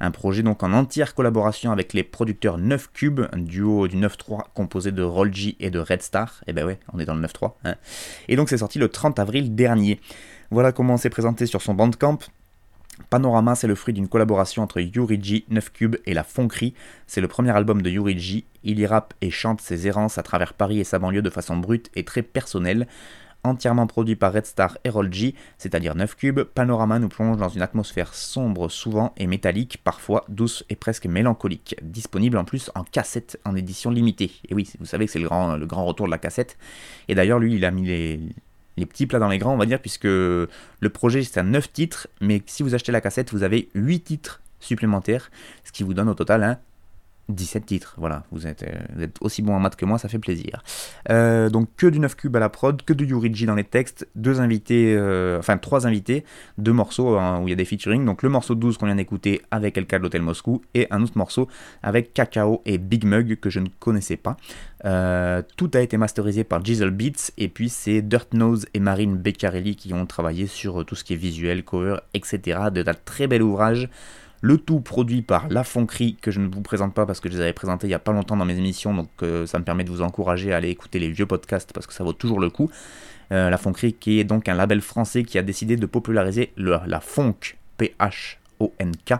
[0.02, 4.90] un projet donc en entière collaboration avec les producteurs 9 Cube, duo du 9-3 composé
[4.90, 6.40] de Rolji et de Red Star.
[6.40, 7.52] Et eh ben ouais, on est dans le 9-3.
[7.64, 7.76] Hein.
[8.28, 10.00] Et donc c'est sorti le 30 avril dernier.
[10.50, 12.18] Voilà comment c'est présenté sur son bandcamp.
[13.12, 16.72] Panorama, c'est le fruit d'une collaboration entre Yuriji, 9 Cube et La Fonquerie.
[17.06, 18.46] C'est le premier album de Yuriji.
[18.64, 21.58] Il y rappe et chante ses errances à travers Paris et sa banlieue de façon
[21.58, 22.86] brute et très personnelle
[23.44, 27.60] entièrement produit par Red Star et G, c'est-à-dire 9 cubes, Panorama nous plonge dans une
[27.60, 33.38] atmosphère sombre souvent et métallique, parfois douce et presque mélancolique, disponible en plus en cassette
[33.44, 34.30] en édition limitée.
[34.48, 35.26] Et oui, vous savez que c'est le
[35.66, 36.56] grand retour de la cassette.
[37.08, 38.20] Et d'ailleurs, lui, il a mis les,
[38.76, 40.48] les petits plats dans les grands, on va dire, puisque le
[40.92, 44.42] projet c'est à 9 titres, mais si vous achetez la cassette, vous avez 8 titres
[44.60, 45.30] supplémentaires,
[45.64, 46.58] ce qui vous donne au total un
[47.28, 50.08] 17 titres, voilà, vous êtes, euh, vous êtes, aussi bon en maths que moi, ça
[50.08, 50.62] fait plaisir.
[51.10, 54.08] Euh, donc que du 9 cubes à la prod, que du Yuriji dans les textes,
[54.14, 56.24] deux invités, euh, enfin trois invités,
[56.58, 59.42] deux morceaux où il y a des featuring, donc le morceau 12 qu'on vient d'écouter
[59.50, 61.48] avec Elka de l'Hôtel Moscou, et un autre morceau
[61.82, 64.36] avec Cacao et Big Mug que je ne connaissais pas.
[65.56, 69.76] tout a été masterisé par Jizzle Beats, et puis c'est Dirt Nose et Marine Beccarelli
[69.76, 72.58] qui ont travaillé sur tout ce qui est visuel, cover, etc.
[72.72, 73.88] De très bel ouvrage.
[74.44, 77.34] Le tout produit par La Fonquerie, que je ne vous présente pas parce que je
[77.34, 79.64] les avais présentés il n'y a pas longtemps dans mes émissions, donc euh, ça me
[79.64, 82.40] permet de vous encourager à aller écouter les vieux podcasts parce que ça vaut toujours
[82.40, 82.68] le coup.
[83.30, 87.00] Euh, la Fonquerie qui est donc un label français qui a décidé de populariser la
[87.00, 89.14] funk, P-H-O-N-K,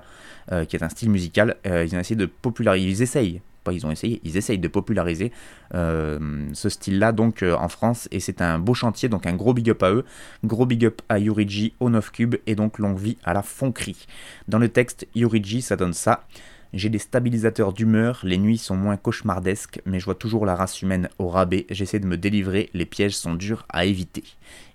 [0.50, 1.54] euh, qui est un style musical.
[1.64, 5.32] ils ont essayé de populariser, ils essayent pas ils ont essayé, ils essayent de populariser
[5.74, 6.18] euh,
[6.52, 9.70] ce style-là donc euh, en France et c'est un beau chantier, donc un gros big
[9.70, 10.04] up à eux,
[10.44, 14.06] gros big up à Yuriji au 9 Cube et donc longue vie à la fonquerie.
[14.48, 16.24] Dans le texte, Yuriji ça donne ça.
[16.74, 20.80] J'ai des stabilisateurs d'humeur, les nuits sont moins cauchemardesques, mais je vois toujours la race
[20.80, 24.24] humaine au rabais, j'essaie de me délivrer, les pièges sont durs à éviter.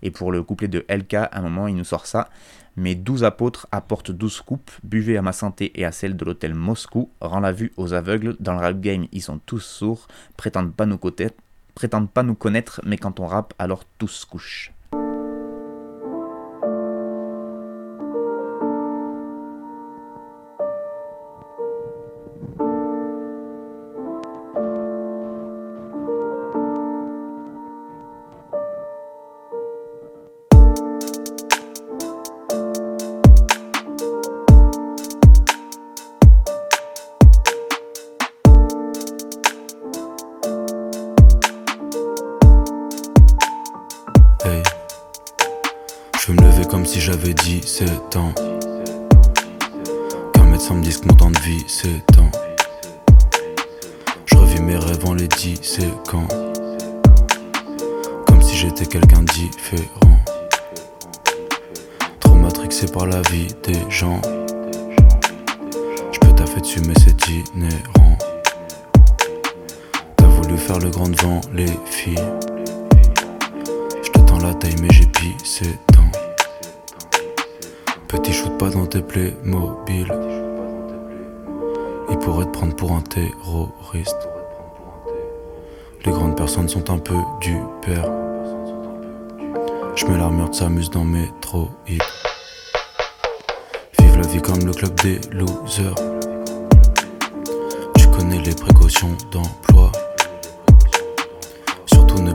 [0.03, 2.29] Et pour le couplet de LK, à un moment il nous sort ça.
[2.75, 6.53] Mes douze apôtres apportent douze coupes, buvez à ma santé et à celle de l'hôtel
[6.53, 10.07] Moscou, rend la vue aux aveugles, dans le rap game ils sont tous sourds,
[10.38, 10.99] prétendent pas nous
[11.73, 14.71] prétendent pas nous connaître mais quand on rappe alors tous couchent.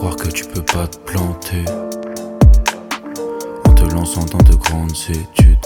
[0.00, 1.62] Croire que tu peux pas te planter.
[3.66, 5.58] En te lançant dans de grandes études.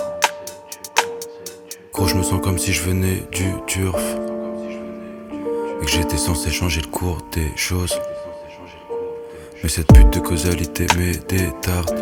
[1.92, 4.02] Gros, je me sens comme si je venais du turf.
[5.80, 7.96] Et que j'étais censé changer le cours des choses.
[9.62, 11.94] Mais cette pute de causalité met des tartes.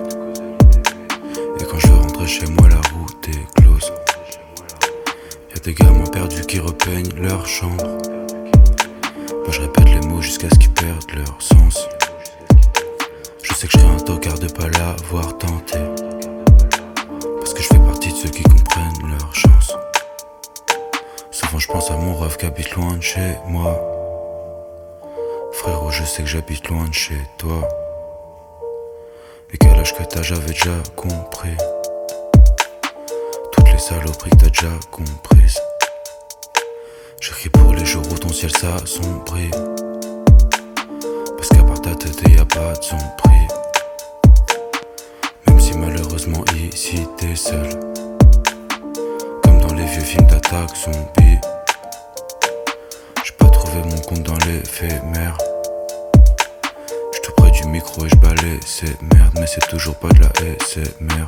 [1.61, 3.93] Et quand je veux rentrer chez moi, la route est close.
[5.51, 7.85] Y'a des gamins perdus qui repeignent leur chambre.
[7.85, 11.87] Moi je répète les mots jusqu'à ce qu'ils perdent leur sens.
[13.63, 15.79] Sais que serai un tocard de pas l'avoir tenté.
[17.39, 19.73] Parce que je fais partie de ceux qui comprennent leur chance.
[21.31, 23.81] Souvent je pense à mon rêve qui habite loin de chez moi.
[25.53, 27.69] Frérot, je sais que j'habite loin de chez toi.
[29.53, 31.57] Et quel âge que t'as, j'avais déjà compris.
[33.53, 35.61] Toutes les saloperies que t'as déjà comprises.
[37.21, 39.53] J'écris pour les jours où ton ciel s'assombrit.
[41.37, 43.52] Parce qu'à part ta tête, y a pas de son prix.
[46.73, 47.69] Ici t'es seul.
[49.43, 51.39] Comme dans les vieux films d'attaque zombie.
[53.25, 55.37] J'ai pas trouvé mon compte dans l'éphémère
[57.73, 60.29] micro et je balais, c'est merde, mais c'est toujours pas de la
[60.61, 61.27] SMR.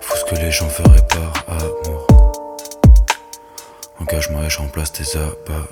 [0.00, 2.06] Faut ce que les gens feraient par amour.
[4.00, 5.68] Engagement et je remplace tes abats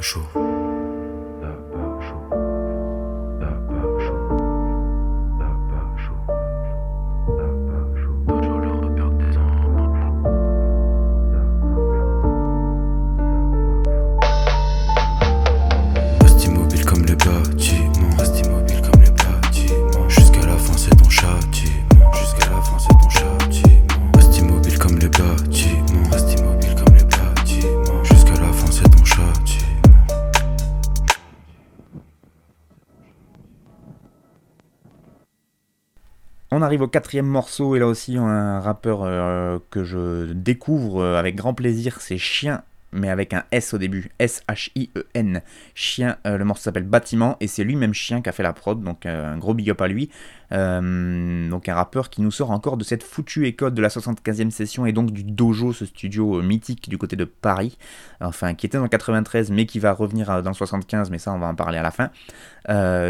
[36.68, 41.34] arrive au quatrième morceau et là aussi un rappeur euh, que je découvre euh, avec
[41.34, 45.42] grand plaisir, c'est Chien mais avec un S au début, S-H-I-E-N.
[45.74, 48.82] Chien, euh, le morceau s'appelle Bâtiment, et c'est lui-même Chien qui a fait la prod,
[48.82, 50.08] donc un gros big up à lui.
[50.52, 54.50] Euh, donc un rappeur qui nous sort encore de cette foutue école de la 75e
[54.50, 57.76] session et donc du Dojo, ce studio mythique du côté de Paris,
[58.20, 61.32] enfin qui était dans le 93 mais qui va revenir dans le 75, mais ça
[61.32, 62.10] on va en parler à la fin.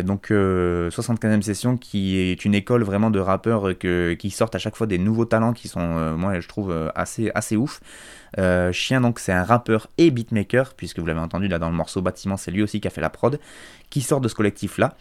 [0.03, 4.87] donc 75e session qui est une école vraiment de rappeurs qui sortent à chaque fois
[4.87, 7.81] des nouveaux talents qui sont, moi je trouve, assez, assez ouf.
[8.37, 11.77] Euh, Chien, donc, c'est un rappeur et beatmaker, puisque vous l'avez entendu là dans le
[11.77, 13.41] morceau Bâtiment, c'est lui aussi qui a fait la prod,
[13.91, 14.95] qui sort de ce collectif-là.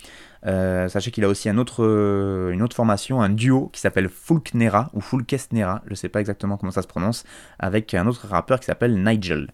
[0.45, 5.01] Euh, sachez qu'il a aussi euh, une autre formation, un duo qui s'appelle Fulknera ou
[5.01, 7.23] Fulkesnera, je ne sais pas exactement comment ça se prononce,
[7.59, 9.51] avec un autre rappeur qui s'appelle Nigel.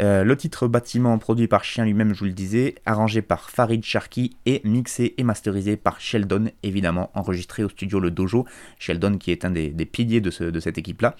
[0.00, 3.84] Euh, le titre bâtiment produit par Chien lui-même, je vous le disais, arrangé par Farid
[3.84, 8.46] Sharky et mixé et masterisé par Sheldon, évidemment enregistré au studio Le Dojo.
[8.78, 11.16] Sheldon qui est un des, piliers de, cette équipe-là.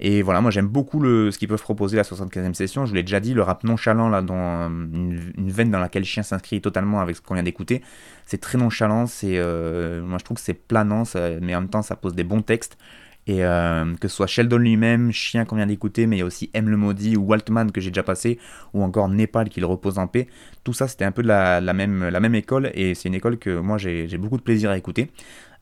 [0.00, 2.86] Et voilà, moi j'aime beaucoup le, ce qu'ils peuvent proposer la 75e session.
[2.86, 6.24] Je vous l'ai déjà dit, le rap nonchalant, là, dans une, veine dans laquelle Chien
[6.24, 7.82] s'inscrit totalement avec ce qu'on vient d'écouter.
[8.26, 11.04] C'est très nonchalant, euh, moi je trouve que c'est planant,
[11.40, 12.78] mais en même temps ça pose des bons textes.
[13.26, 16.26] Et euh, que ce soit Sheldon lui-même, Chien qu'on vient d'écouter, mais il y a
[16.26, 18.38] aussi M le Maudit ou Waltman que j'ai déjà passé,
[18.74, 20.28] ou encore Népal qui le repose en paix.
[20.62, 23.78] Tout ça, c'était un peu de la, même, école, et c'est une école que moi
[23.78, 25.10] j'ai beaucoup de plaisir à écouter.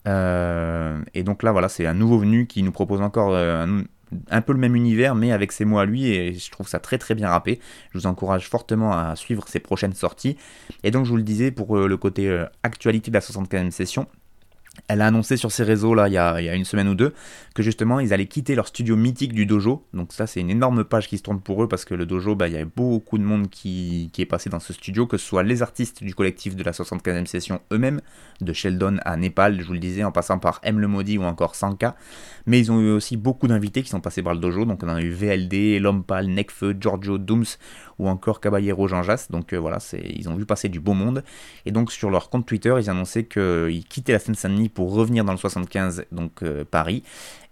[0.08, 3.80] Euh, et donc là, voilà, c'est un nouveau venu qui nous propose encore euh,
[4.30, 6.80] un, peu le même univers, mais avec ses mots à lui, et je trouve ça
[6.80, 7.60] très très bien rappé.
[7.92, 10.36] Je vous encourage fortement à suivre ses prochaines sorties.
[10.82, 14.08] Et donc, je vous le disais, pour le côté actualité de la 75e session,
[14.88, 17.12] elle a annoncé sur ses réseaux là il y, a, une semaine ou deux
[17.54, 19.84] que justement ils allaient quitter leur studio mythique du dojo.
[19.92, 22.34] Donc ça c'est une énorme page qui se tourne pour eux parce que le dojo,
[22.34, 25.26] bah, il y a beaucoup de monde qui, est passé dans ce studio, que ce
[25.26, 28.00] soit les artistes du collectif de la 75e session eux-mêmes,
[28.40, 31.24] de Sheldon à Népal, je vous le disais, en passant par M le Maudit ou
[31.24, 31.94] encore Sanka.
[32.46, 34.64] Mais ils ont eu aussi beaucoup d'invités qui sont passés par le dojo.
[34.64, 37.58] Donc on a eu VLD, Lompal, Nekfeu, Giorgio, Dooms
[38.02, 39.28] ou encore Caballero Jean Jas.
[39.30, 41.22] Donc euh, voilà, ils ont vu passer du beau monde.
[41.64, 45.32] Et donc sur leur compte Twitter, ils annonçaient qu'ils quittaient la Seine-Saint-Denis pour revenir dans
[45.32, 47.04] le 75, donc euh, Paris.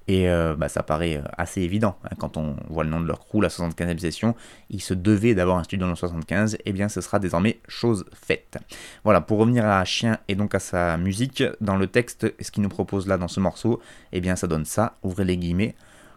[0.08, 3.20] Et euh, bah, ça paraît assez évident hein, quand on voit le nom de leur
[3.20, 4.34] crew, la 75e session.
[4.68, 7.60] Ils se devaient d'avoir un studio dans le 75, et eh bien ce sera désormais
[7.68, 8.58] chose faite.
[9.04, 12.64] Voilà, pour revenir à Chien et donc à sa musique, dans le texte, ce qu'il
[12.64, 15.76] nous propose là dans ce morceau, et eh bien ça donne ça, ouvrez les guillemets.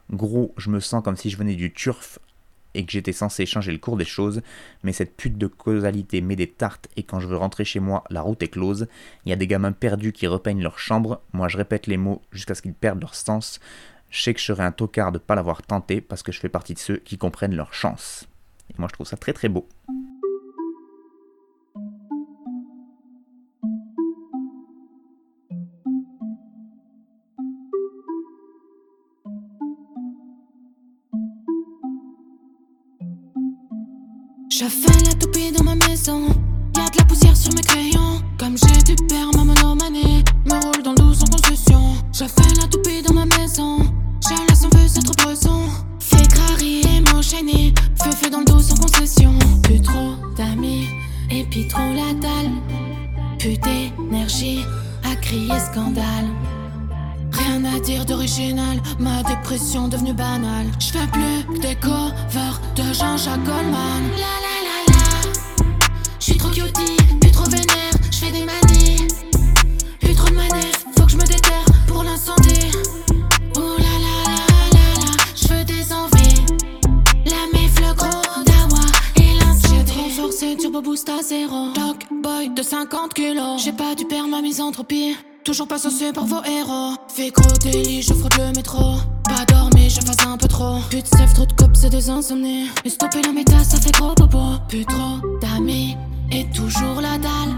[0.09, 2.17] Gros, je me sens comme si je venais du turf
[2.73, 4.41] et que j'étais censé changer le cours des choses,
[4.83, 8.03] mais cette pute de causalité met des tartes et quand je veux rentrer chez moi,
[8.09, 8.87] la route est close.
[9.25, 12.21] Il y a des gamins perdus qui repeignent leur chambre, moi je répète les mots
[12.31, 13.59] jusqu'à ce qu'ils perdent leur sens.
[14.09, 16.49] Je sais que je serais un tocard de pas l'avoir tenté parce que je fais
[16.49, 18.27] partie de ceux qui comprennent leur chance.
[18.69, 19.67] Et moi je trouve ça très très beau.
[36.03, 36.27] Maison.
[36.75, 38.21] Y'a de la poussière sur mes crayons.
[38.37, 41.81] Comme j'ai du père, ma monomanie me roule dans le dos sans concession.
[42.11, 42.82] Je fais la toupie
[82.83, 85.15] 50 kilos, j'ai pas dû perdre ma misanthropie.
[85.45, 86.95] Toujours pas saucé par vos héros.
[87.07, 88.97] Fais gros délit, je frotte le métro.
[89.23, 90.79] Pas dormi, je fasse un peu trop.
[90.89, 92.67] Plus de sève, trop de cops, c'est des insomnies.
[92.83, 94.57] Et stopper la méta, ça fait gros bobo.
[94.67, 95.95] Plus trop d'amis
[96.29, 97.55] et toujours la dalle.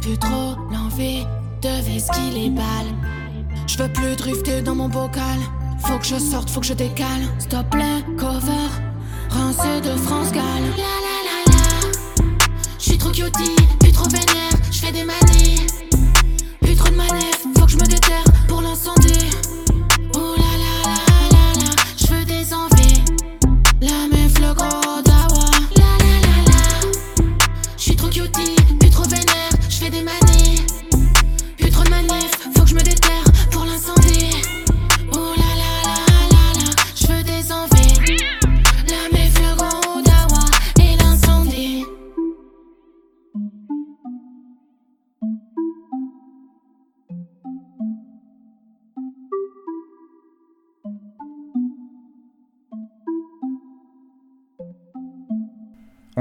[0.00, 1.24] Plus trop l'envie
[1.62, 2.92] de les balles.
[3.68, 5.38] Je veux plus drifter dans mon bocal.
[5.86, 7.28] Faut que je sorte, faut que je décale.
[7.38, 8.68] Stop les cover,
[9.30, 10.64] rincé de France Gall.
[10.76, 12.26] La la la la,
[12.80, 13.54] j'suis trop cutie,
[14.08, 15.66] vénère, j'fais des manies.
[16.76, 18.21] Trop de manef, faut que je me déterre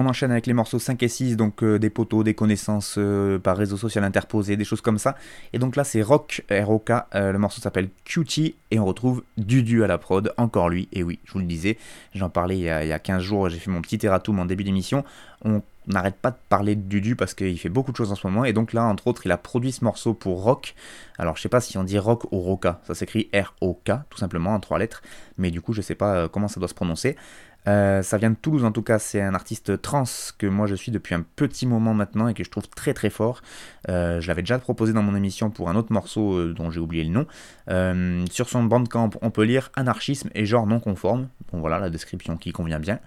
[0.02, 3.38] On enchaîne avec les morceaux 5 et 6, donc euh, des poteaux, des connaissances euh,
[3.38, 5.16] par réseau social interposé, des choses comme ça.
[5.54, 9.84] Et donc là, c'est Rock, R-O-K, euh, le morceau s'appelle Cutie, et on retrouve Dudu
[9.84, 11.78] à la prod, encore lui, et oui, je vous le disais,
[12.16, 14.40] j'en parlais il y, a, il y, a, 15 jours, j'ai fait mon petit erratum
[14.40, 15.04] en début d'émission.
[15.44, 18.26] On n'arrête pas de parler de Dudu parce qu'il fait beaucoup de choses en ce
[18.26, 20.74] moment, et donc là, entre autres, il a produit ce morceau pour Rock.
[21.20, 24.56] Alors, je sais pas si on dit Rock ou Roca, ça s'écrit R-O-K, tout simplement,
[24.56, 25.04] en trois lettres,
[25.38, 27.16] mais du coup, je sais pas comment ça doit se prononcer.
[27.68, 30.04] Euh, ça vient de Toulouse en tout cas, c'est un artiste trans
[30.38, 33.10] que moi je suis depuis un petit moment maintenant et que je trouve très très
[33.10, 33.42] fort.
[33.90, 36.80] Euh, je l'avais déjà proposé dans mon émission pour un autre morceau euh, dont j'ai
[36.80, 37.26] oublié le nom.
[38.30, 41.28] Sur son bandcamp, on peut lire anarchisme et genre non conforme.
[41.52, 43.00] Bon voilà la description qui convient bien.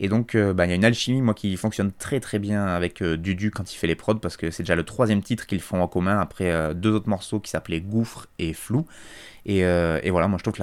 [0.00, 2.66] Et donc euh, bah, il y a une alchimie moi qui fonctionne très très bien
[2.66, 5.60] avec Dudu quand il fait les prods parce que c'est déjà le troisième titre qu'ils
[5.60, 8.86] font en commun après deux autres morceaux qui s'appelaient Gouffre et Flou.
[9.44, 10.62] Et, euh, voilà, moi je trouve que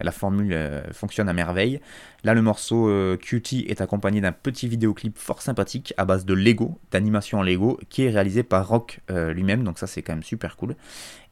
[0.00, 1.80] la, formule euh, fonctionne à merveille.
[2.24, 6.34] Là, le morceau euh, Cutie est accompagné d'un petit vidéoclip fort sympathique à base de
[6.34, 10.22] Lego, d'animation en Lego, qui est réalisé par Rock lui-même, donc ça c'est quand même
[10.22, 10.76] super cool.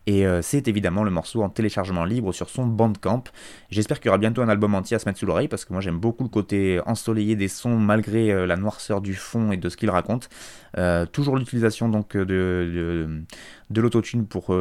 [0.07, 3.25] Et euh, c'est évidemment le morceau en téléchargement libre sur son Bandcamp.
[3.71, 5.73] J'espère qu'il y aura bientôt un album entier à se mettre sous l'oreille parce que
[5.73, 9.57] moi j'aime beaucoup le côté ensoleillé des sons malgré euh, la noirceur du fond et
[9.57, 10.29] de ce qu'il raconte.
[10.77, 13.25] Euh, toujours l'utilisation donc de,
[13.71, 14.55] de, l'autotune pour,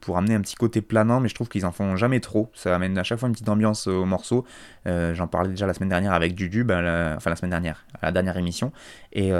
[0.00, 2.50] pour amener un petit côté planant, mais je trouve qu'ils en font jamais trop.
[2.54, 4.44] Ça amène à chaque fois une petite ambiance au morceau.
[4.86, 8.12] J'en parlais déjà la semaine dernière avec Dudu, ben, enfin la semaine dernière, à la
[8.12, 8.72] dernière émission.
[9.12, 9.32] Et,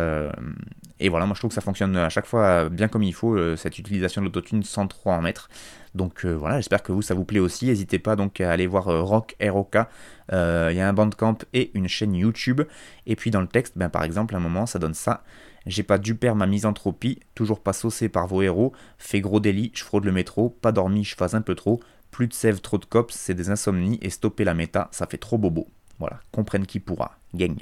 [0.98, 3.56] et voilà, moi je trouve que ça fonctionne à chaque fois bien comme il faut,
[3.56, 5.48] cette utilisation de l'autotune sans trop en mettre.
[5.96, 7.66] Donc euh, voilà, j'espère que vous ça vous plaît aussi.
[7.66, 9.74] N'hésitez pas donc à aller voir euh, Rock ROK.
[9.74, 12.62] Il euh, y a un bandcamp et une chaîne YouTube.
[13.06, 15.24] Et puis dans le texte, ben, par exemple, à un moment, ça donne ça.
[15.64, 18.72] J'ai pas dû perdre ma misanthropie, toujours pas saucé par vos héros.
[18.98, 20.50] Fait gros délit, je fraude le métro.
[20.50, 21.80] Pas dormi, je fais un peu trop.
[22.12, 23.98] Plus de sève, trop de cops, c'est des insomnies.
[24.02, 25.66] Et stopper la méta, ça fait trop bobo.
[25.98, 27.18] Voilà, comprenne qui pourra.
[27.34, 27.56] Gang.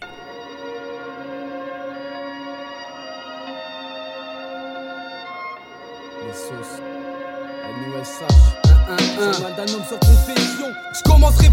[9.56, 10.66] D'un homme sur confession.
[10.92, 11.02] Je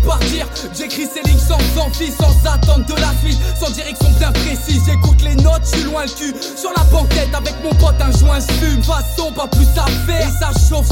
[0.05, 4.31] par dire J'écris ces lignes sans envie, sans attendre de la suite, sans direction bien
[4.31, 4.81] précise.
[4.87, 6.33] J'écoute les notes, je suis loin le cul.
[6.57, 8.81] Sur la banquette avec mon pote, un joint fume.
[8.81, 10.27] Façon, pas plus à faire.
[10.27, 10.31] Et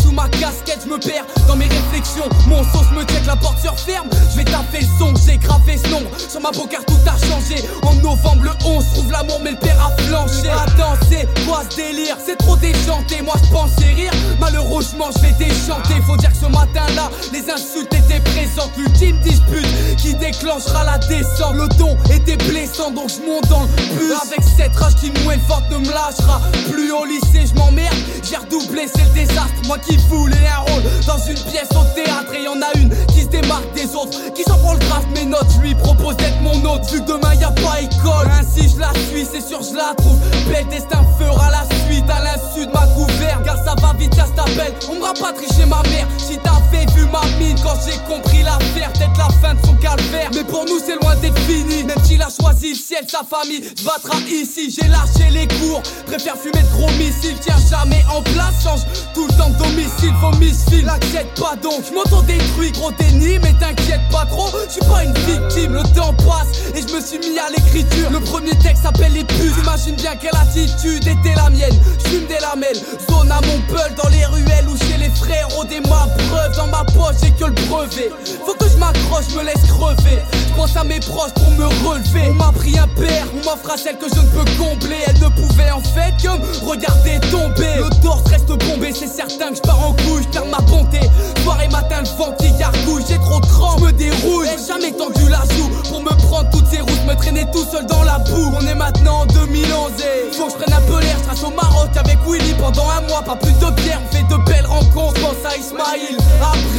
[0.01, 2.27] sous ma casquette, je me perds dans mes réflexions.
[2.47, 4.09] Mon sauce me check, la porte sur ferme.
[4.32, 6.01] Je vais taper le son, j'ai gravé ce nom.
[6.30, 7.63] Sur ma bocarde, tout a changé.
[7.84, 10.49] En novembre, le 11, trouve l'amour, mais le père a flanché.
[10.49, 12.17] Attends, c'est quoi ce délire?
[12.25, 14.11] C'est trop déchanté, moi je pensais rire.
[14.39, 16.01] Malheureusement, je vais déchanter.
[16.05, 18.71] Faut dire que ce matin-là, les insultes étaient présentes.
[18.77, 21.55] L'ultime dispute qui déclenchera la descente.
[21.55, 24.13] Le don était blessant, donc je monte dans le bus.
[24.23, 26.41] Avec cette rage qui mouille forte ne me lâchera.
[26.69, 27.95] Plus au lycée, je m'emmerde.
[28.23, 29.53] J'ai redoublé, c'est le désastre.
[29.70, 32.34] Moi qui voulais un rôle dans une pièce au théâtre.
[32.34, 34.17] Et y en a une qui se démarque des autres.
[34.34, 35.45] Qui s'en prend le grave mes notes.
[35.61, 36.91] Lui propose d'être mon hôte.
[36.91, 38.32] Vu que demain y a pas école.
[38.32, 40.17] Ainsi je la suis, c'est sûr, je la trouve.
[40.49, 43.43] Belle destin fera la suite à l'insu de ma gouverne.
[43.45, 44.74] Car ça va vite, ça s'appelle.
[44.89, 46.07] On me rapatrie chez ma mère.
[46.17, 50.32] Si t'avais vu ma mine quand j'ai compris l'affaire, peut-être la fin de son calvaire.
[50.34, 51.84] Mais pour nous, c'est loin d'être fini.
[51.84, 54.74] Même s'il a choisi le ciel, sa famille se battra ici.
[54.74, 57.38] J'ai lâché les cours, préfère fumer de gros missiles.
[57.39, 58.82] Tiens jamais en place, change
[59.13, 60.14] tout le temps domicile.
[60.22, 61.84] Vos missiles, l'accepte pas donc.
[61.88, 64.49] Je m'auto-détruis, gros déni, mais t'inquiète pas trop.
[64.68, 68.10] Je suis pas une victime, le temps passe et je me suis mis à l'écriture.
[68.12, 69.57] Le premier texte s'appelle Les puces.
[69.62, 71.78] Imagine bien quelle attitude était la mienne.
[72.05, 75.82] J'fume des lamelles, zone à mon peul dans les ruelles ou chez les frérots des
[75.82, 78.12] ma preuve dans ma poche, j'ai que le brevet.
[78.45, 80.20] Faut que je m'accroche, me laisse crever.
[80.49, 82.30] Je pense à mes proches pour me relever.
[82.30, 84.97] On m'a pris un père, on m'offre celle que je ne peux combler.
[85.07, 87.76] Elle ne pouvait en fait que me regarder tomber.
[87.78, 91.00] Le torse reste bombé, c'est certain je pars en couille, je perds ma bonté.
[91.43, 94.47] Soir et matin, le vent qui gargouille, j'ai trop de me dérouille.
[94.47, 97.86] J'ai jamais tendu la joue pour me prendre toutes ces routes, me traîner tout seul
[97.86, 98.52] dans la boue.
[98.60, 101.18] On est maintenant en 2011 et faut que je prenne un peu l'air.
[101.20, 104.02] Je trace au Maroc avec Willy pendant un mois, pas plus de pierre.
[104.06, 106.18] On fait de belles rencontres, pense à Ismail.
[106.41, 106.78] Abri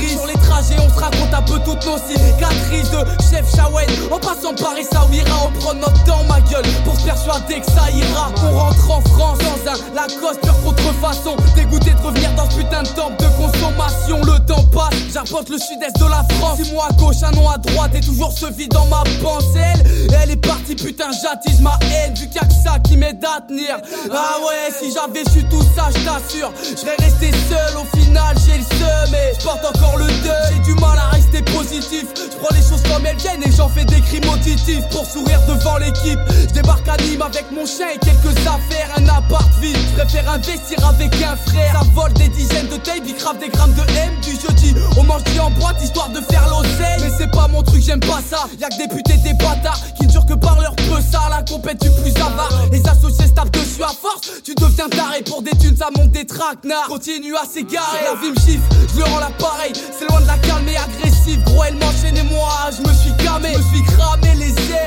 [0.60, 2.98] trajets, on se raconte un peu toutes nos cicatrices de
[3.30, 3.86] chef Shawen.
[4.10, 7.90] En passant par Essaouira, on prend notre temps, ma gueule, pour se persuader que ça
[7.90, 8.30] ira.
[8.44, 11.36] On rentre en France dans un Lacoste pure contrefaçon.
[11.54, 14.20] Dégoûté de revenir dans ce putain de temple de consommation.
[14.24, 16.58] Le temps passe, j'apporte le sud-est de la France.
[16.62, 19.58] Si moi à gauche, un nom à droite, et toujours ce vide dans ma pensée.
[20.22, 23.76] Elle, est partie, putain, j'attise ma haine, vu qu'il que ça qui m'aide à tenir.
[24.12, 27.76] Ah ouais, si j'avais su tout ça, je t'assure, je serais resté seul.
[27.76, 30.49] Au final, j'ai le seum, et je porte encore le deuil.
[30.50, 32.04] J'ai du mal à rester positif.
[32.16, 35.40] Je prends les choses comme elles viennent et j'en fais des crimes auditifs pour sourire
[35.46, 36.18] devant l'équipe.
[36.48, 39.76] Je débarque à Nîmes avec mon chien et quelques affaires, un appart vide.
[39.76, 41.72] Je préfère investir avec un frère.
[41.72, 44.74] Ça vole des dizaines de tape, il crave des grammes de M du jeudi.
[44.96, 47.00] On mange en boîte histoire de faire l'oseille.
[47.02, 48.46] Mais c'est pas mon truc, j'aime pas ça.
[48.58, 51.20] Y'a que des putes des bâtards qui ne durent que par leur peu ça.
[51.30, 52.50] La compète du plus avare.
[52.72, 54.42] Les associés se tapent dessus à force.
[54.44, 56.88] Tu deviens taré pour des thunes, ça monte des traquenards.
[56.88, 58.04] Continue à s'égarer.
[58.04, 59.72] La vie me chiffre, je le rends l'appareil.
[59.98, 61.42] C'est loin de la calme et agressive.
[61.44, 63.52] Gros, elle m'enchaîne et moi, je me suis camé.
[63.52, 64.29] Je me suis cramé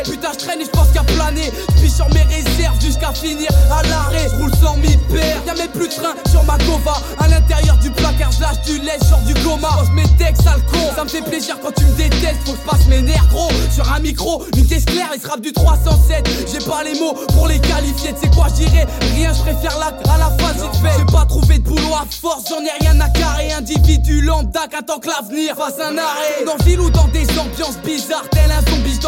[0.04, 1.52] Putain, je traîne et je pense qu'à planer.
[1.78, 4.28] Puis sur mes réserves jusqu'à finir à l'arrêt.
[4.32, 5.44] Je roule sans m'y perdre.
[5.48, 6.98] Y'a même plus de train sur ma gova.
[7.20, 9.70] À l'intérieur du placard, je lâche du lait, genre du coma.
[9.86, 10.92] Je mes textes, sale con.
[10.96, 12.40] Ça me fait plaisir quand tu me détestes.
[12.46, 13.50] Faut que je passe mes nerfs gros.
[13.74, 16.30] Sur un micro, une caisse claire, il se du 307.
[16.52, 18.14] J'ai pas les mots pour les qualifier.
[18.20, 18.86] Sais quoi, j'irai
[19.16, 20.98] rien, je préfère la à la phase vite fait.
[20.98, 23.52] J'ai pas trouvé de boulot à force, j'en ai rien à carrer.
[23.54, 26.46] Individu lambda qu'attend que l'avenir fasse un arrêt.
[26.46, 29.00] Dans ville ou dans des ambiances bizarres, tel un zombie, je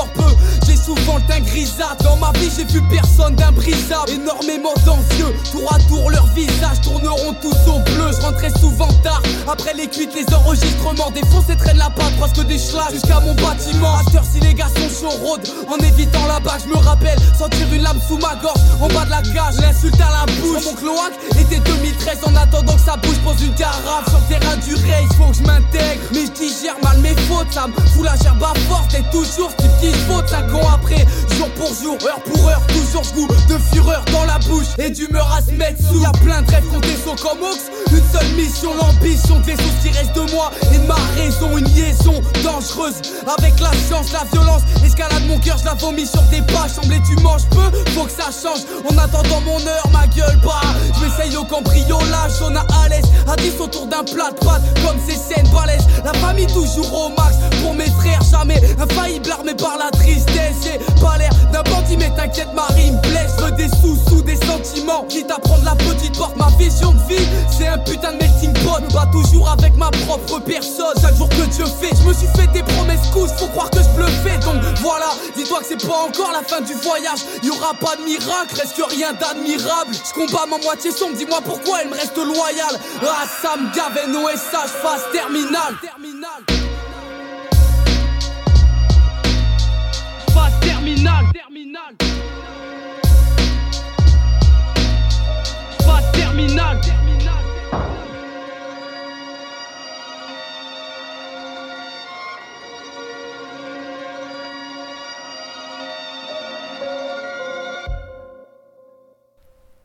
[2.04, 4.10] Dans ma vie, j'ai vu personne d'imbrisable.
[4.10, 8.12] Énormément d'anxieux, tour à tour, leurs visages tourneront tous au bleu.
[8.12, 11.12] Je rentrais souvent tard, après les cuites, les enregistrements.
[11.12, 13.96] Défoncés traîne la patte, presque des schlags jusqu'à mon bâtiment.
[13.96, 15.42] À si les gars sont chauds, road.
[15.70, 19.06] En évitant la bague, je me rappelle sentir une lame sous ma gorge, en bas
[19.06, 19.56] de la cage.
[19.62, 20.66] L'insulte à la bouche.
[20.66, 23.18] Mon cloaque était 2013 en attendant que ça bouge.
[23.24, 26.02] Pose une carafe sur le terrain du race, faut que je m'intègre.
[26.12, 28.94] Mais je digère mal mes fautes, ça me fout la gerbe à force.
[28.94, 31.06] Et toujours, ce petit faute 5 ans après,
[31.50, 35.42] pour jour, heure pour heure, toujours goût de fureur dans la bouche et d'humeur à
[35.42, 36.02] se mettre sous.
[36.02, 39.90] Y'a plein de rêves des sont comme Ox, une seule mission, l'ambition de vaisseaux qui
[39.90, 43.02] reste de moi et de ma raison, une liaison dangereuse
[43.38, 47.02] avec la science, la violence, escalade mon cœur, je la vomis sur des pages, semblait
[47.06, 48.62] tu manges peu, faut que ça change.
[48.90, 50.62] En attendant mon heure, ma gueule bah,
[50.96, 54.64] je m'essaye au cambriolage, on a à l'aise, à 10 autour d'un plat de pâtes,
[54.86, 59.32] comme ces scènes balèzes, la famille toujours au max, pour mes frères jamais infaillible.
[59.32, 63.70] Armé par la tristesse, j'ai pas l'air d'un bandit mais t'inquiète Marie me blesse, des
[63.82, 67.28] sous sous des sentiments, quitte à prendre la petite porte, ma vision de vie,
[67.58, 71.66] c'est putain de melting pot, pas toujours avec ma propre personne, chaque jour que Dieu
[71.66, 75.08] fait, je me suis fait des promesses cousses, faut croire que je fais donc voilà,
[75.36, 78.76] dis-toi que c'est pas encore la fin du voyage, y aura pas de miracle, reste
[78.76, 83.26] que rien d'admirable, je combats ma moitié sombre, dis-moi pourquoi elle me reste loyale, ah
[83.42, 85.76] Sam Gaven, OSH, phase terminale.
[90.34, 91.26] Phase terminale.
[91.34, 91.96] Terminale.
[95.86, 97.05] Phase terminale.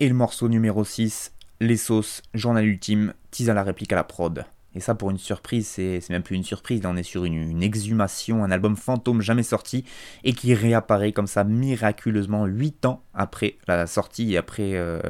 [0.01, 4.03] Et le morceau numéro 6, Les sauces, journal ultime, tease à la réplique à la
[4.03, 4.45] prod.
[4.73, 6.81] Et ça, pour une surprise, c'est même plus une surprise.
[6.81, 9.85] Là, on est sur une, exhumation, un album fantôme jamais sorti
[10.23, 14.73] et qui réapparaît comme ça miraculeusement 8 ans après la sortie et après.
[14.75, 15.01] Euh,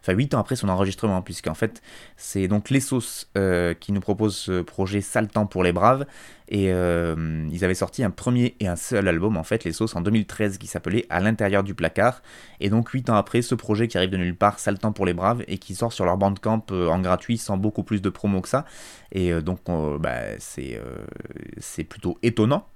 [0.00, 1.82] enfin, 8 ans après son enregistrement, puisqu'en fait,
[2.16, 6.06] c'est donc Les Sauces euh, qui nous propose ce projet Sale pour les braves.
[6.48, 9.94] Et euh, ils avaient sorti un premier et un seul album, en fait, Les Sauces,
[9.94, 12.22] en 2013, qui s'appelait À l'intérieur du placard.
[12.58, 15.14] Et donc, 8 ans après, ce projet qui arrive de nulle part, Sale pour les
[15.14, 18.48] braves, et qui sort sur leur bandcamp en gratuit, sans beaucoup plus de promo que
[18.48, 18.64] ça.
[19.12, 19.60] Et donc,
[20.00, 22.66] bah, c'est plutôt étonnant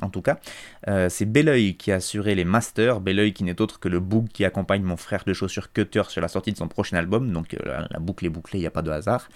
[0.00, 0.38] en tout cas.
[0.88, 3.00] Euh, c'est Belleuil qui a assuré les masters.
[3.00, 6.20] Belleuil qui n'est autre que le book qui accompagne mon frère de chaussures Cutter sur
[6.20, 7.32] la sortie de son prochain album.
[7.32, 9.28] Donc euh, la boucle est bouclée, il n'y a pas de hasard.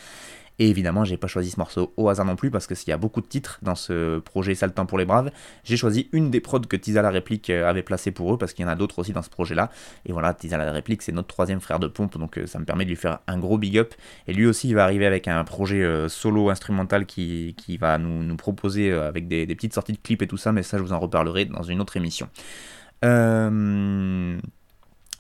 [0.59, 2.93] Et évidemment, j'ai pas choisi ce morceau au hasard non plus parce que s'il y
[2.93, 5.31] a beaucoup de titres dans ce projet temps pour les braves,
[5.65, 8.53] j'ai choisi une des prods que Tisa la réplique euh, avait placé pour eux parce
[8.53, 9.71] qu'il y en a d'autres aussi dans ce projet-là.
[10.05, 12.65] Et voilà, Tisa la réplique, c'est notre troisième frère de pompe, donc euh, ça me
[12.65, 13.95] permet de lui faire un gros big up.
[14.27, 18.25] Et lui aussi, il va arriver avec un projet euh, solo instrumental qui, va nous,
[18.25, 20.83] nous proposer avec des, des, petites sorties de clips et tout ça, mais ça, je
[20.83, 22.29] vous en reparlerai dans une autre émission.
[23.05, 24.39] Euh.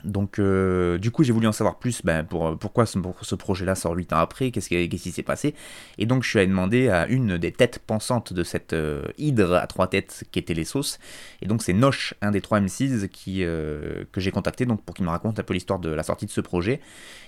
[0.04, 3.96] Donc, euh, du coup, j'ai voulu en savoir plus ben, pour, pourquoi ce, projet-là sort
[3.96, 5.54] 8 ans après, qu'est-ce qui s'est passé.
[5.98, 9.54] Et donc, je suis allé demander à une des têtes pensantes de cette euh, hydre
[9.54, 11.00] à trois têtes qui était les sauces.
[11.42, 14.94] Et donc, c'est Noche, un des trois M6 qui, euh, que j'ai contacté donc, pour
[14.94, 16.80] qu'il me raconte un peu l'histoire de la sortie de ce projet.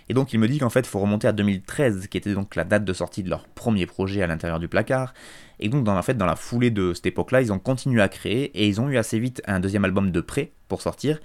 [0.08, 2.54] Et donc, il me dit qu'en fait, il faut remonter à 2013, qui était donc
[2.54, 5.12] la date de sortie de leur premier projet à l'intérieur du placard.
[5.58, 8.68] Et donc, dans, dans la foulée de cette époque-là, ils ont continué à créer et
[8.68, 11.20] ils ont eu assez vite un deuxième album de prêt sortir.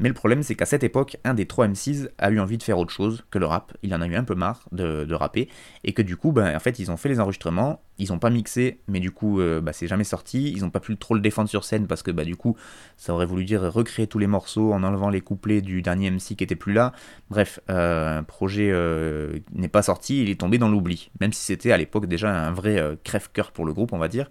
[0.00, 2.62] Mais le problème, c'est qu'à cette époque, un des trois M6 a eu envie de
[2.62, 3.76] faire autre chose que le rap.
[3.82, 5.48] Il en a eu un peu marre de, rapper.
[5.84, 8.30] Et que du coup, ben, en fait, ils ont fait les enregistrements, ils n'ont pas
[8.30, 10.50] mixé, mais du coup, euh, bah, c'est jamais sorti.
[10.50, 12.56] Ils n'ont pas pu trop le défendre sur scène parce que bah, du coup,
[12.96, 16.34] ça aurait voulu dire recréer tous les morceaux en enlevant les couplets du dernier MC
[16.36, 16.92] qui était plus là.
[17.30, 21.10] Bref, euh, un projet euh, n'est pas sorti, il est tombé dans l'oubli.
[21.20, 24.28] Même si c'était à l'époque déjà un vrai crève-cœur pour le groupe, on va dire.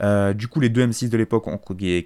[0.00, 1.46] Euh, du coup, les deux M6 de l'époque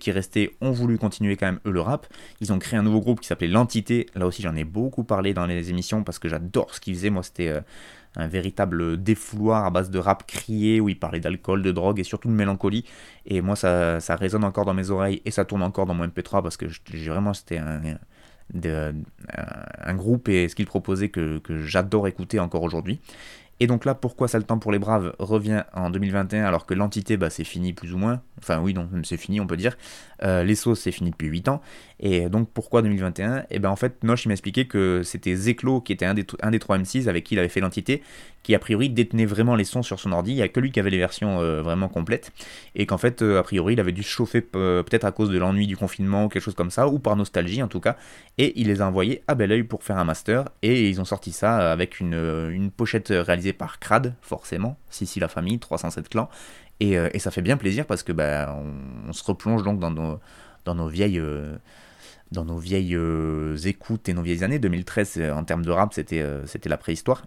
[0.00, 2.06] qui restaient ont voulu continuer quand même eux le rap.
[2.40, 4.06] Ils ont créé un nouveau groupe qui s'appelait L'Entité.
[4.14, 7.10] Là aussi, j'en ai beaucoup parlé dans les émissions parce que j'adore ce qu'ils faisaient.
[7.10, 7.60] Moi, c'était euh,
[8.16, 12.04] un véritable défouloir à base de rap crié où ils parlaient d'alcool, de drogue et
[12.04, 12.84] surtout de mélancolie.
[13.26, 16.42] Et moi, ça, résonne encore dans mes oreilles et ça tourne encore dans mon MP3
[16.42, 17.96] parce que j'ai vraiment, c'était un,
[19.94, 23.00] groupe et ce qu'il proposait que, que j'adore écouter encore aujourd'hui.
[23.60, 26.74] Et donc là, pourquoi Ça le temps pour les braves revient en 2021 alors que
[26.74, 28.20] l'entité, bah, c'est fini plus ou moins?
[28.38, 29.76] Enfin oui, non, c'est fini, on peut dire.
[30.22, 31.60] Euh, les sauces, c'est fini depuis 8 ans.
[32.00, 35.80] Et donc pourquoi 2021 Et eh ben en fait, Noche, m'a expliqué que c'était Zeklo
[35.80, 38.02] qui était un des, un des 3 M6 avec qui il avait fait l'entité,
[38.42, 40.32] qui a priori détenait vraiment les sons sur son ordi.
[40.32, 42.32] Il n'y a que lui qui avait les versions euh, vraiment complètes.
[42.74, 45.38] Et qu'en fait, euh, a priori, il avait dû se chauffer peut-être à cause de
[45.38, 47.96] l'ennui du confinement ou quelque chose comme ça, ou par nostalgie en tout cas.
[48.36, 50.48] Et il les a envoyés à bel oeil pour faire un master.
[50.62, 52.14] Et ils ont sorti ça avec une,
[52.50, 56.28] une pochette réalisée par Crad, forcément, Sissi la famille, 307 clans.
[56.82, 58.56] Euh, et, ça fait bien plaisir parce que bah,
[59.08, 60.20] on, se replonge donc dans nos,
[60.64, 61.56] dans nos vieilles, euh,
[62.32, 64.58] dans nos vieilles euh, écoutes et nos vieilles années.
[64.58, 67.24] 2013, en termes de rap, c'était c'était la préhistoire.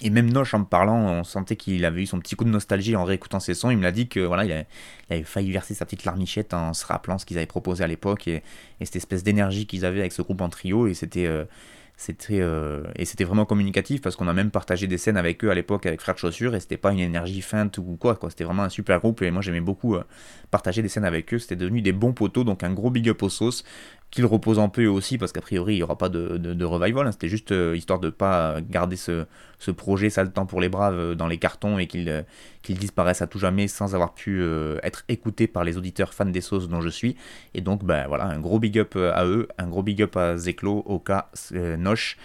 [0.00, 2.50] Et même Noche, en me parlant, on sentait qu'il avait eu son petit coup de
[2.50, 3.70] nostalgie en réécoutant ses sons.
[3.70, 4.52] Il me l'a dit que voilà, il,
[5.10, 8.28] avait, failli verser sa petite larmichette en se rappelant ce qu'ils avaient proposé à l'époque
[8.28, 8.44] et,
[8.80, 10.86] et, cette espèce d'énergie qu'ils avaient avec ce groupe en trio.
[10.86, 11.26] Et c'était
[12.00, 15.50] c'était euh, et c'était vraiment communicatif parce qu'on a même partagé des scènes avec eux
[15.50, 18.30] à l'époque avec Frère de Chaussures et c'était pas une énergie feinte ou quoi quoi.
[18.30, 20.04] C'était vraiment un super groupe et moi j'aimais beaucoup euh,
[20.52, 21.40] partager des scènes avec eux.
[21.40, 23.64] C'était devenu des bons poteaux donc un gros big up aux sauces
[24.10, 27.06] qu'il repose un peu aussi, parce qu'a priori, il n'y aura pas de, revival.
[27.06, 27.12] Hein.
[27.12, 29.26] C'était juste euh, histoire de ne pas garder ce,
[29.76, 32.22] projet ça le temps pour les braves euh, dans les cartons et qu'il euh,
[32.68, 34.42] disparaisse à tout jamais sans avoir pu
[34.82, 37.16] être écouté par les auditeurs fans des sauces dont je suis.
[37.54, 40.36] Et donc, ben voilà, un gros big up à eux, un gros big up à
[40.36, 42.16] Zeklo, Oka, Noche.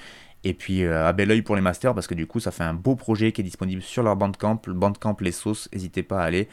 [0.45, 2.73] Et puis à bel oeil pour les masters parce que du coup ça fait un
[2.73, 6.25] beau projet qui est disponible sur leur bandcamp, le bandcamp Les Sauces, n'hésitez pas à
[6.25, 6.49] aller.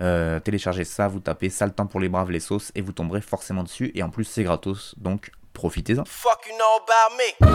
[0.00, 3.20] Euh, téléchargez ça, vous tapez sale temps pour les braves les sauces et vous tomberez
[3.20, 3.90] forcément dessus.
[3.94, 6.04] Et en plus, c'est gratos, donc profitez-en.
[6.04, 7.54] Fuck you know about me.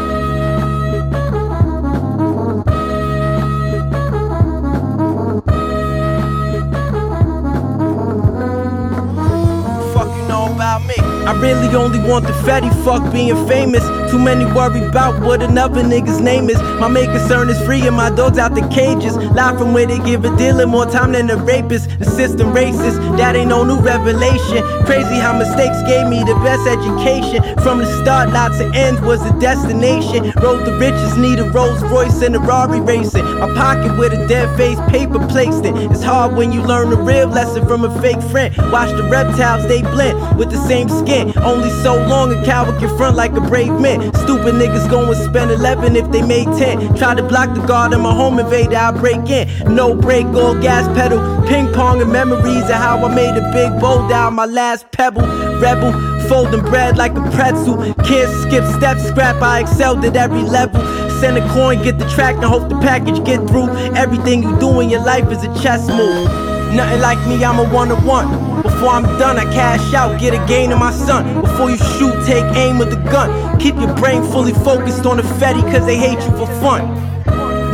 [11.29, 13.83] I really only want the fatty fuck being famous.
[14.09, 16.57] Too many worry about what another nigga's name is.
[16.79, 19.15] My main concern is freeing my dogs out the cages.
[19.15, 21.89] Live from where they give a dealer more time than a rapist.
[21.99, 24.63] The system racist, that ain't no new revelation.
[24.85, 27.43] Crazy how mistakes gave me the best education.
[27.61, 30.31] From the start, not to end was the destination.
[30.41, 33.23] Road the riches, need a Rolls Royce and a Rari racing.
[33.23, 35.75] My pocket with a dead face, paper placed it.
[35.91, 38.55] It's hard when you learn a real lesson from a fake friend.
[38.71, 41.31] Watch the reptiles, they blend with the same skin.
[41.37, 43.98] Only so long a coward can front like a brave man.
[44.23, 46.95] Stupid niggas gon' spend 11 if they made 10.
[46.95, 49.47] Try to block the guard in my home invader, I break in.
[49.75, 51.19] No break, all gas pedal.
[51.47, 55.23] Ping pong and memories of how I made a big bowl down my last pebble.
[55.59, 55.91] Rebel,
[56.27, 57.77] folding bread like a pretzel.
[58.03, 60.81] Can't skip steps, scrap, I excelled at every level.
[61.19, 63.69] Send a coin, get the track, and hope the package get through.
[63.95, 66.48] Everything you do in your life is a chess move.
[66.71, 68.61] Nothing like me, I'm a one on one.
[68.61, 71.41] Before I'm done, I cash out, get a gain in my son.
[71.41, 73.59] Before you shoot, take aim with the gun.
[73.59, 77.09] Keep your brain fully focused on the Fetty, cause they hate you for fun.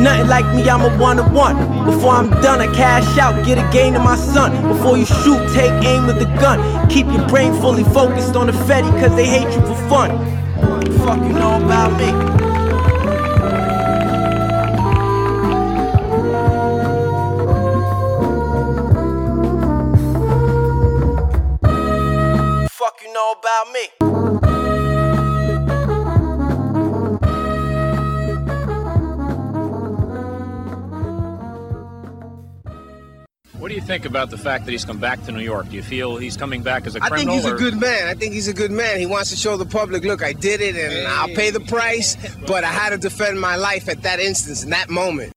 [0.01, 1.85] Nothing like me, I'm a one on one.
[1.85, 4.51] Before I'm done, I cash out, get a gain in my son.
[4.67, 6.87] Before you shoot, take aim with the gun.
[6.89, 10.11] Keep your brain fully focused on the Fetty, cause they hate you for fun.
[10.99, 12.44] Fuck you know about me.
[23.25, 23.85] Know about me.
[33.57, 35.69] What do you think about the fact that he's come back to New York?
[35.69, 37.15] Do you feel he's coming back as a criminal?
[37.15, 37.55] I think he's or?
[37.55, 38.07] a good man.
[38.07, 38.99] I think he's a good man.
[38.99, 41.05] He wants to show the public, look, I did it and hey.
[41.07, 42.15] I'll pay the price,
[42.47, 45.31] but I had to defend my life at that instance, in that moment.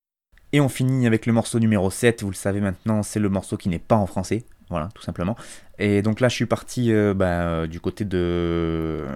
[0.52, 3.58] Et on finit avec le morceau numéro 7, vous le savez maintenant, c'est le morceau
[3.58, 5.36] qui n'est pas en français, voilà, tout simplement.
[5.78, 9.06] Et donc là, je suis parti euh, bah, euh, du côté euh,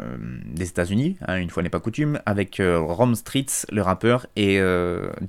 [0.46, 4.58] des États-Unis, hein, une fois n'est pas coutume, avec Rom Streets, le rappeur, et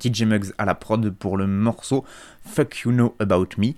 [0.00, 2.04] DJ Muggs à la prod pour le morceau
[2.44, 3.72] Fuck You Know About Me.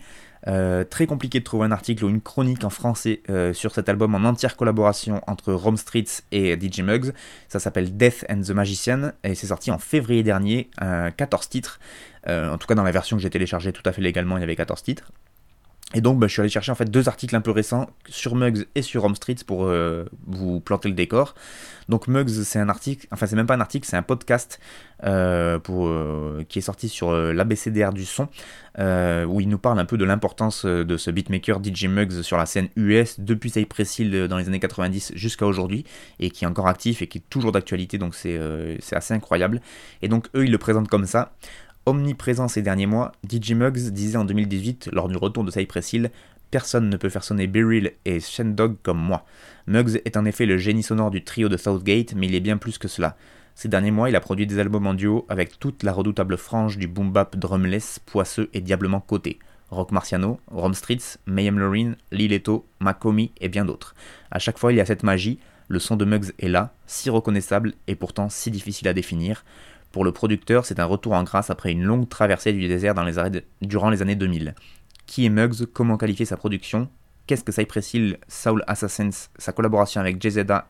[0.85, 3.23] très compliqué de trouver un article ou une chronique en français
[3.53, 7.13] sur cet album en entière collaboration entre Rom Streets et DJ Muggs.
[7.49, 10.71] Ça s'appelle Death and the Magician et c'est sorti en février dernier,
[11.17, 11.81] 14 titres.
[12.29, 14.45] en tout cas, dans la version que j'ai téléchargée tout à fait légalement, il y
[14.45, 15.13] avait 14 titres.
[15.95, 18.35] Et donc, bah, je suis allé chercher en fait deux articles un peu récents sur
[18.35, 21.35] Mugs et sur Home Streets pour euh, vous planter le décor.
[21.89, 24.59] Donc, Mugs, c'est un article, enfin, c'est même pas un article, c'est un podcast
[25.05, 28.25] euh, euh, qui est sorti sur l'ABCDR du son,
[28.77, 32.47] où il nous parle un peu de l'importance de ce beatmaker DJ Mugs sur la
[32.47, 35.85] scène US depuis Cypress Hill dans les années 90 jusqu'à aujourd'hui,
[36.19, 38.41] et qui est encore actif et qui est toujours d'actualité, donc c'est
[38.91, 39.61] assez incroyable.
[40.03, 41.33] Et donc, eux, ils le présentent comme ça
[41.87, 46.11] omniprésent ces derniers mois, DJ Muggs disait en 2018, lors du retour de Cypress Hill,
[46.51, 49.25] Personne ne peut faire sonner Beryl et Shendog comme moi.
[49.67, 52.57] Muggs est en effet le génie sonore du trio de Southgate, mais il est bien
[52.57, 53.17] plus que cela.
[53.57, 56.79] Ces derniers mois, il a produit des albums en duo avec toute la redoutable frange
[56.79, 59.39] du boom bap drumless, poisseux et diablement coté.
[59.71, 63.97] Rock Marciano, Rom Streets, Mayhem Lorraine, Lileto, Makomi et bien d'autres.
[64.31, 67.11] À chaque fois, il y a cette magie, le son de Muggs est là, si
[67.11, 69.45] reconnaissable et pourtant si difficile à définir.
[69.97, 72.95] Pour le producteur, c'est un retour en grâce après une longue traversée du désert
[73.63, 74.55] durant les années 2000.
[75.07, 75.65] Qui est Muggs?
[75.73, 76.91] Comment qualifier sa production?
[77.27, 80.69] Qu'est-ce que Cypress Hill, Soul Assassins, sa collaboration avec JZA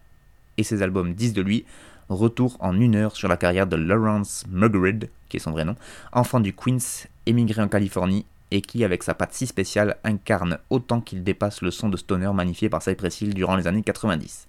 [0.59, 1.65] et ses albums disent de lui?
[2.09, 5.75] Retour en une heure sur la carrière de Lawrence Muggerid, qui est son vrai nom,
[6.13, 11.01] enfant du Queens, émigré en Californie et qui, avec sa patte si spéciale, incarne autant
[11.01, 14.47] qu'il dépasse le son de stoner magnifié par Cypress Hill durant les années 90.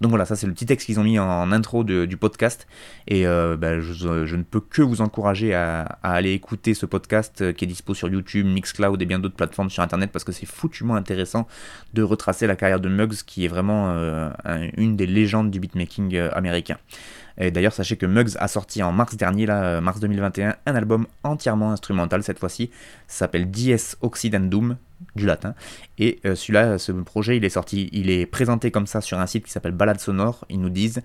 [0.00, 2.66] Donc voilà, ça c'est le petit texte qu'ils ont mis en intro du podcast.
[3.06, 7.52] Et euh, bah, je, ne peux que vous encourager à, aller écouter ce podcast euh,
[7.52, 10.46] qui est dispo sur YouTube, Mixcloud et bien d'autres plateformes sur Internet parce que c'est
[10.46, 11.46] foutument intéressant
[11.92, 14.30] de retracer la carrière de Muggs qui est vraiment euh,
[14.76, 16.78] une des légendes du beatmaking américain.
[17.36, 21.06] Et d'ailleurs, sachez que Muggs a sorti en mars dernier, là, mars 2021, un album
[21.24, 22.70] entièrement instrumental cette fois-ci.
[23.08, 24.76] Ça s'appelle Dies Occidendum,
[25.16, 25.54] du latin.
[25.98, 29.26] Et euh, celui-là, ce projet, il est sorti, il est présenté comme ça sur un
[29.26, 30.44] site qui s'appelle Balade Sonore.
[30.48, 31.02] Ils nous disent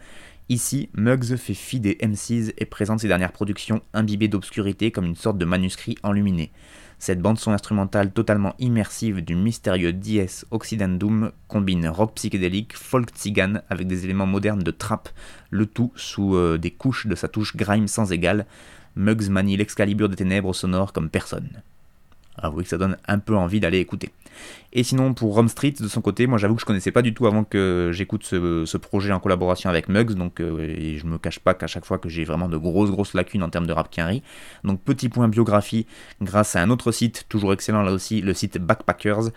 [0.52, 5.16] Ici, Muggs fait fi des MCs et présente ses dernières productions imbibées d'obscurité comme une
[5.16, 6.52] sorte de manuscrit enluminé.
[6.98, 13.88] Cette bande-son instrumentale totalement immersive du mystérieux Dies Occidendum combine rock psychédélique, folk tzigane avec
[13.88, 15.10] des éléments modernes de trap,
[15.50, 18.46] le tout sous euh, des couches de sa touche grime sans égal.
[18.96, 21.62] Muggs manie l'excalibur des ténèbres sonores comme personne.
[22.42, 24.10] Avouez que ça donne un peu envie d'aller écouter.
[24.72, 27.14] Et sinon, pour Rome Street, de son côté, moi j'avoue que je connaissais pas du
[27.14, 31.18] tout avant que j'écoute ce, projet en collaboration avec Muggs, donc euh, et je me
[31.18, 33.74] cache pas qu'à chaque fois que j'ai vraiment de grosses grosses lacunes en termes de
[33.74, 33.94] rap
[34.64, 35.86] Donc petit point biographie,
[36.22, 39.32] grâce à un autre site, toujours excellent là aussi, le site Backpackers,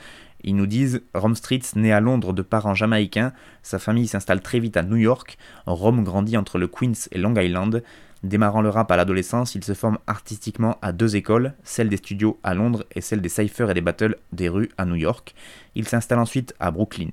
[0.45, 3.33] ils nous disent Rome Street, né à Londres de parents jamaïcains,
[3.63, 5.39] sa famille s'installe très vite à New York.
[5.67, 7.83] Rome grandit entre le Queens et Long Island.
[8.23, 12.39] Démarrant le rap à l'adolescence, il se forme artistiquement à deux écoles, celle des studios
[12.45, 15.35] à Londres et celle des cyphers et des battles des rues à New York.
[15.75, 17.11] Il s'installe ensuite à Brooklyn.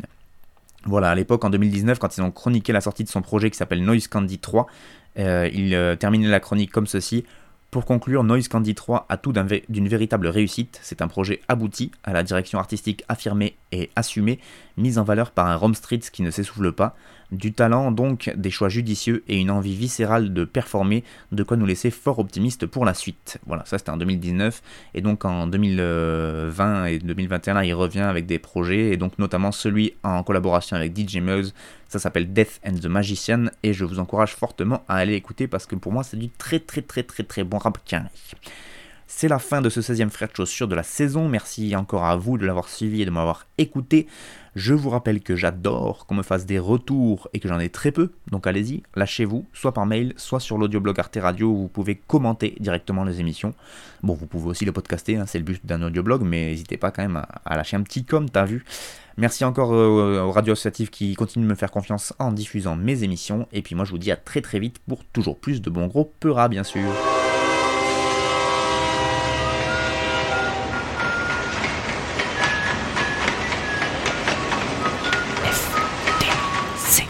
[0.85, 3.57] Voilà, à l'époque, en 2019, quand ils ont chroniqué la sortie de son projet qui
[3.57, 4.67] s'appelle Noise Candy 3,
[5.17, 7.25] euh, il euh, terminait la chronique comme ceci.
[7.71, 10.79] Pour conclure, Noise Candy 3 a tout d'une véritable réussite.
[10.81, 14.39] C'est un projet abouti, à la direction artistique affirmée et assumée,
[14.77, 16.95] mise en valeur par un Rome Street qui ne s'essouffle pas.
[17.31, 21.67] Du talent donc, des choix judicieux et une envie viscérale de performer, de quoi nous
[21.67, 23.37] laisser fort optimistes pour la suite.
[23.45, 24.63] Voilà, ça c'était en 2019,
[24.95, 29.51] et donc en 2020 et 2021, là, il revient avec des projets, et donc notamment
[29.51, 31.49] celui en collaboration avec DJ Muggs,
[31.87, 35.67] ça s'appelle Death and the Magician, et je vous encourage fortement à aller écouter parce
[35.67, 38.09] que pour moi c'est du très très très très très bon rap carré.
[39.11, 41.27] C'est la fin de ce 16e frère de chaussures de la saison.
[41.27, 44.05] Merci encore à vous de l'avoir suivi et de m'avoir écouté.
[44.55, 47.91] Je vous rappelle que j'adore qu'on me fasse des retours et que j'en ai très
[47.91, 48.11] peu.
[48.29, 52.55] Donc allez-y, lâchez-vous, soit par mail, soit sur l'audioblog Arte Radio où vous pouvez commenter
[52.59, 53.55] directement les émissions.
[54.03, 56.91] Bon, vous pouvez aussi le podcaster, hein, c'est le but d'un audioblog, mais n'hésitez pas
[56.91, 58.63] quand même à, lâcher un petit com, t'as vu.
[59.17, 63.03] Merci encore euh, aux radios associatives qui continuent de me faire confiance en diffusant mes
[63.03, 63.47] émissions.
[63.53, 65.87] Et puis moi je vous dis à très très vite pour toujours plus de bons
[65.87, 66.93] gros peuras bien sûr.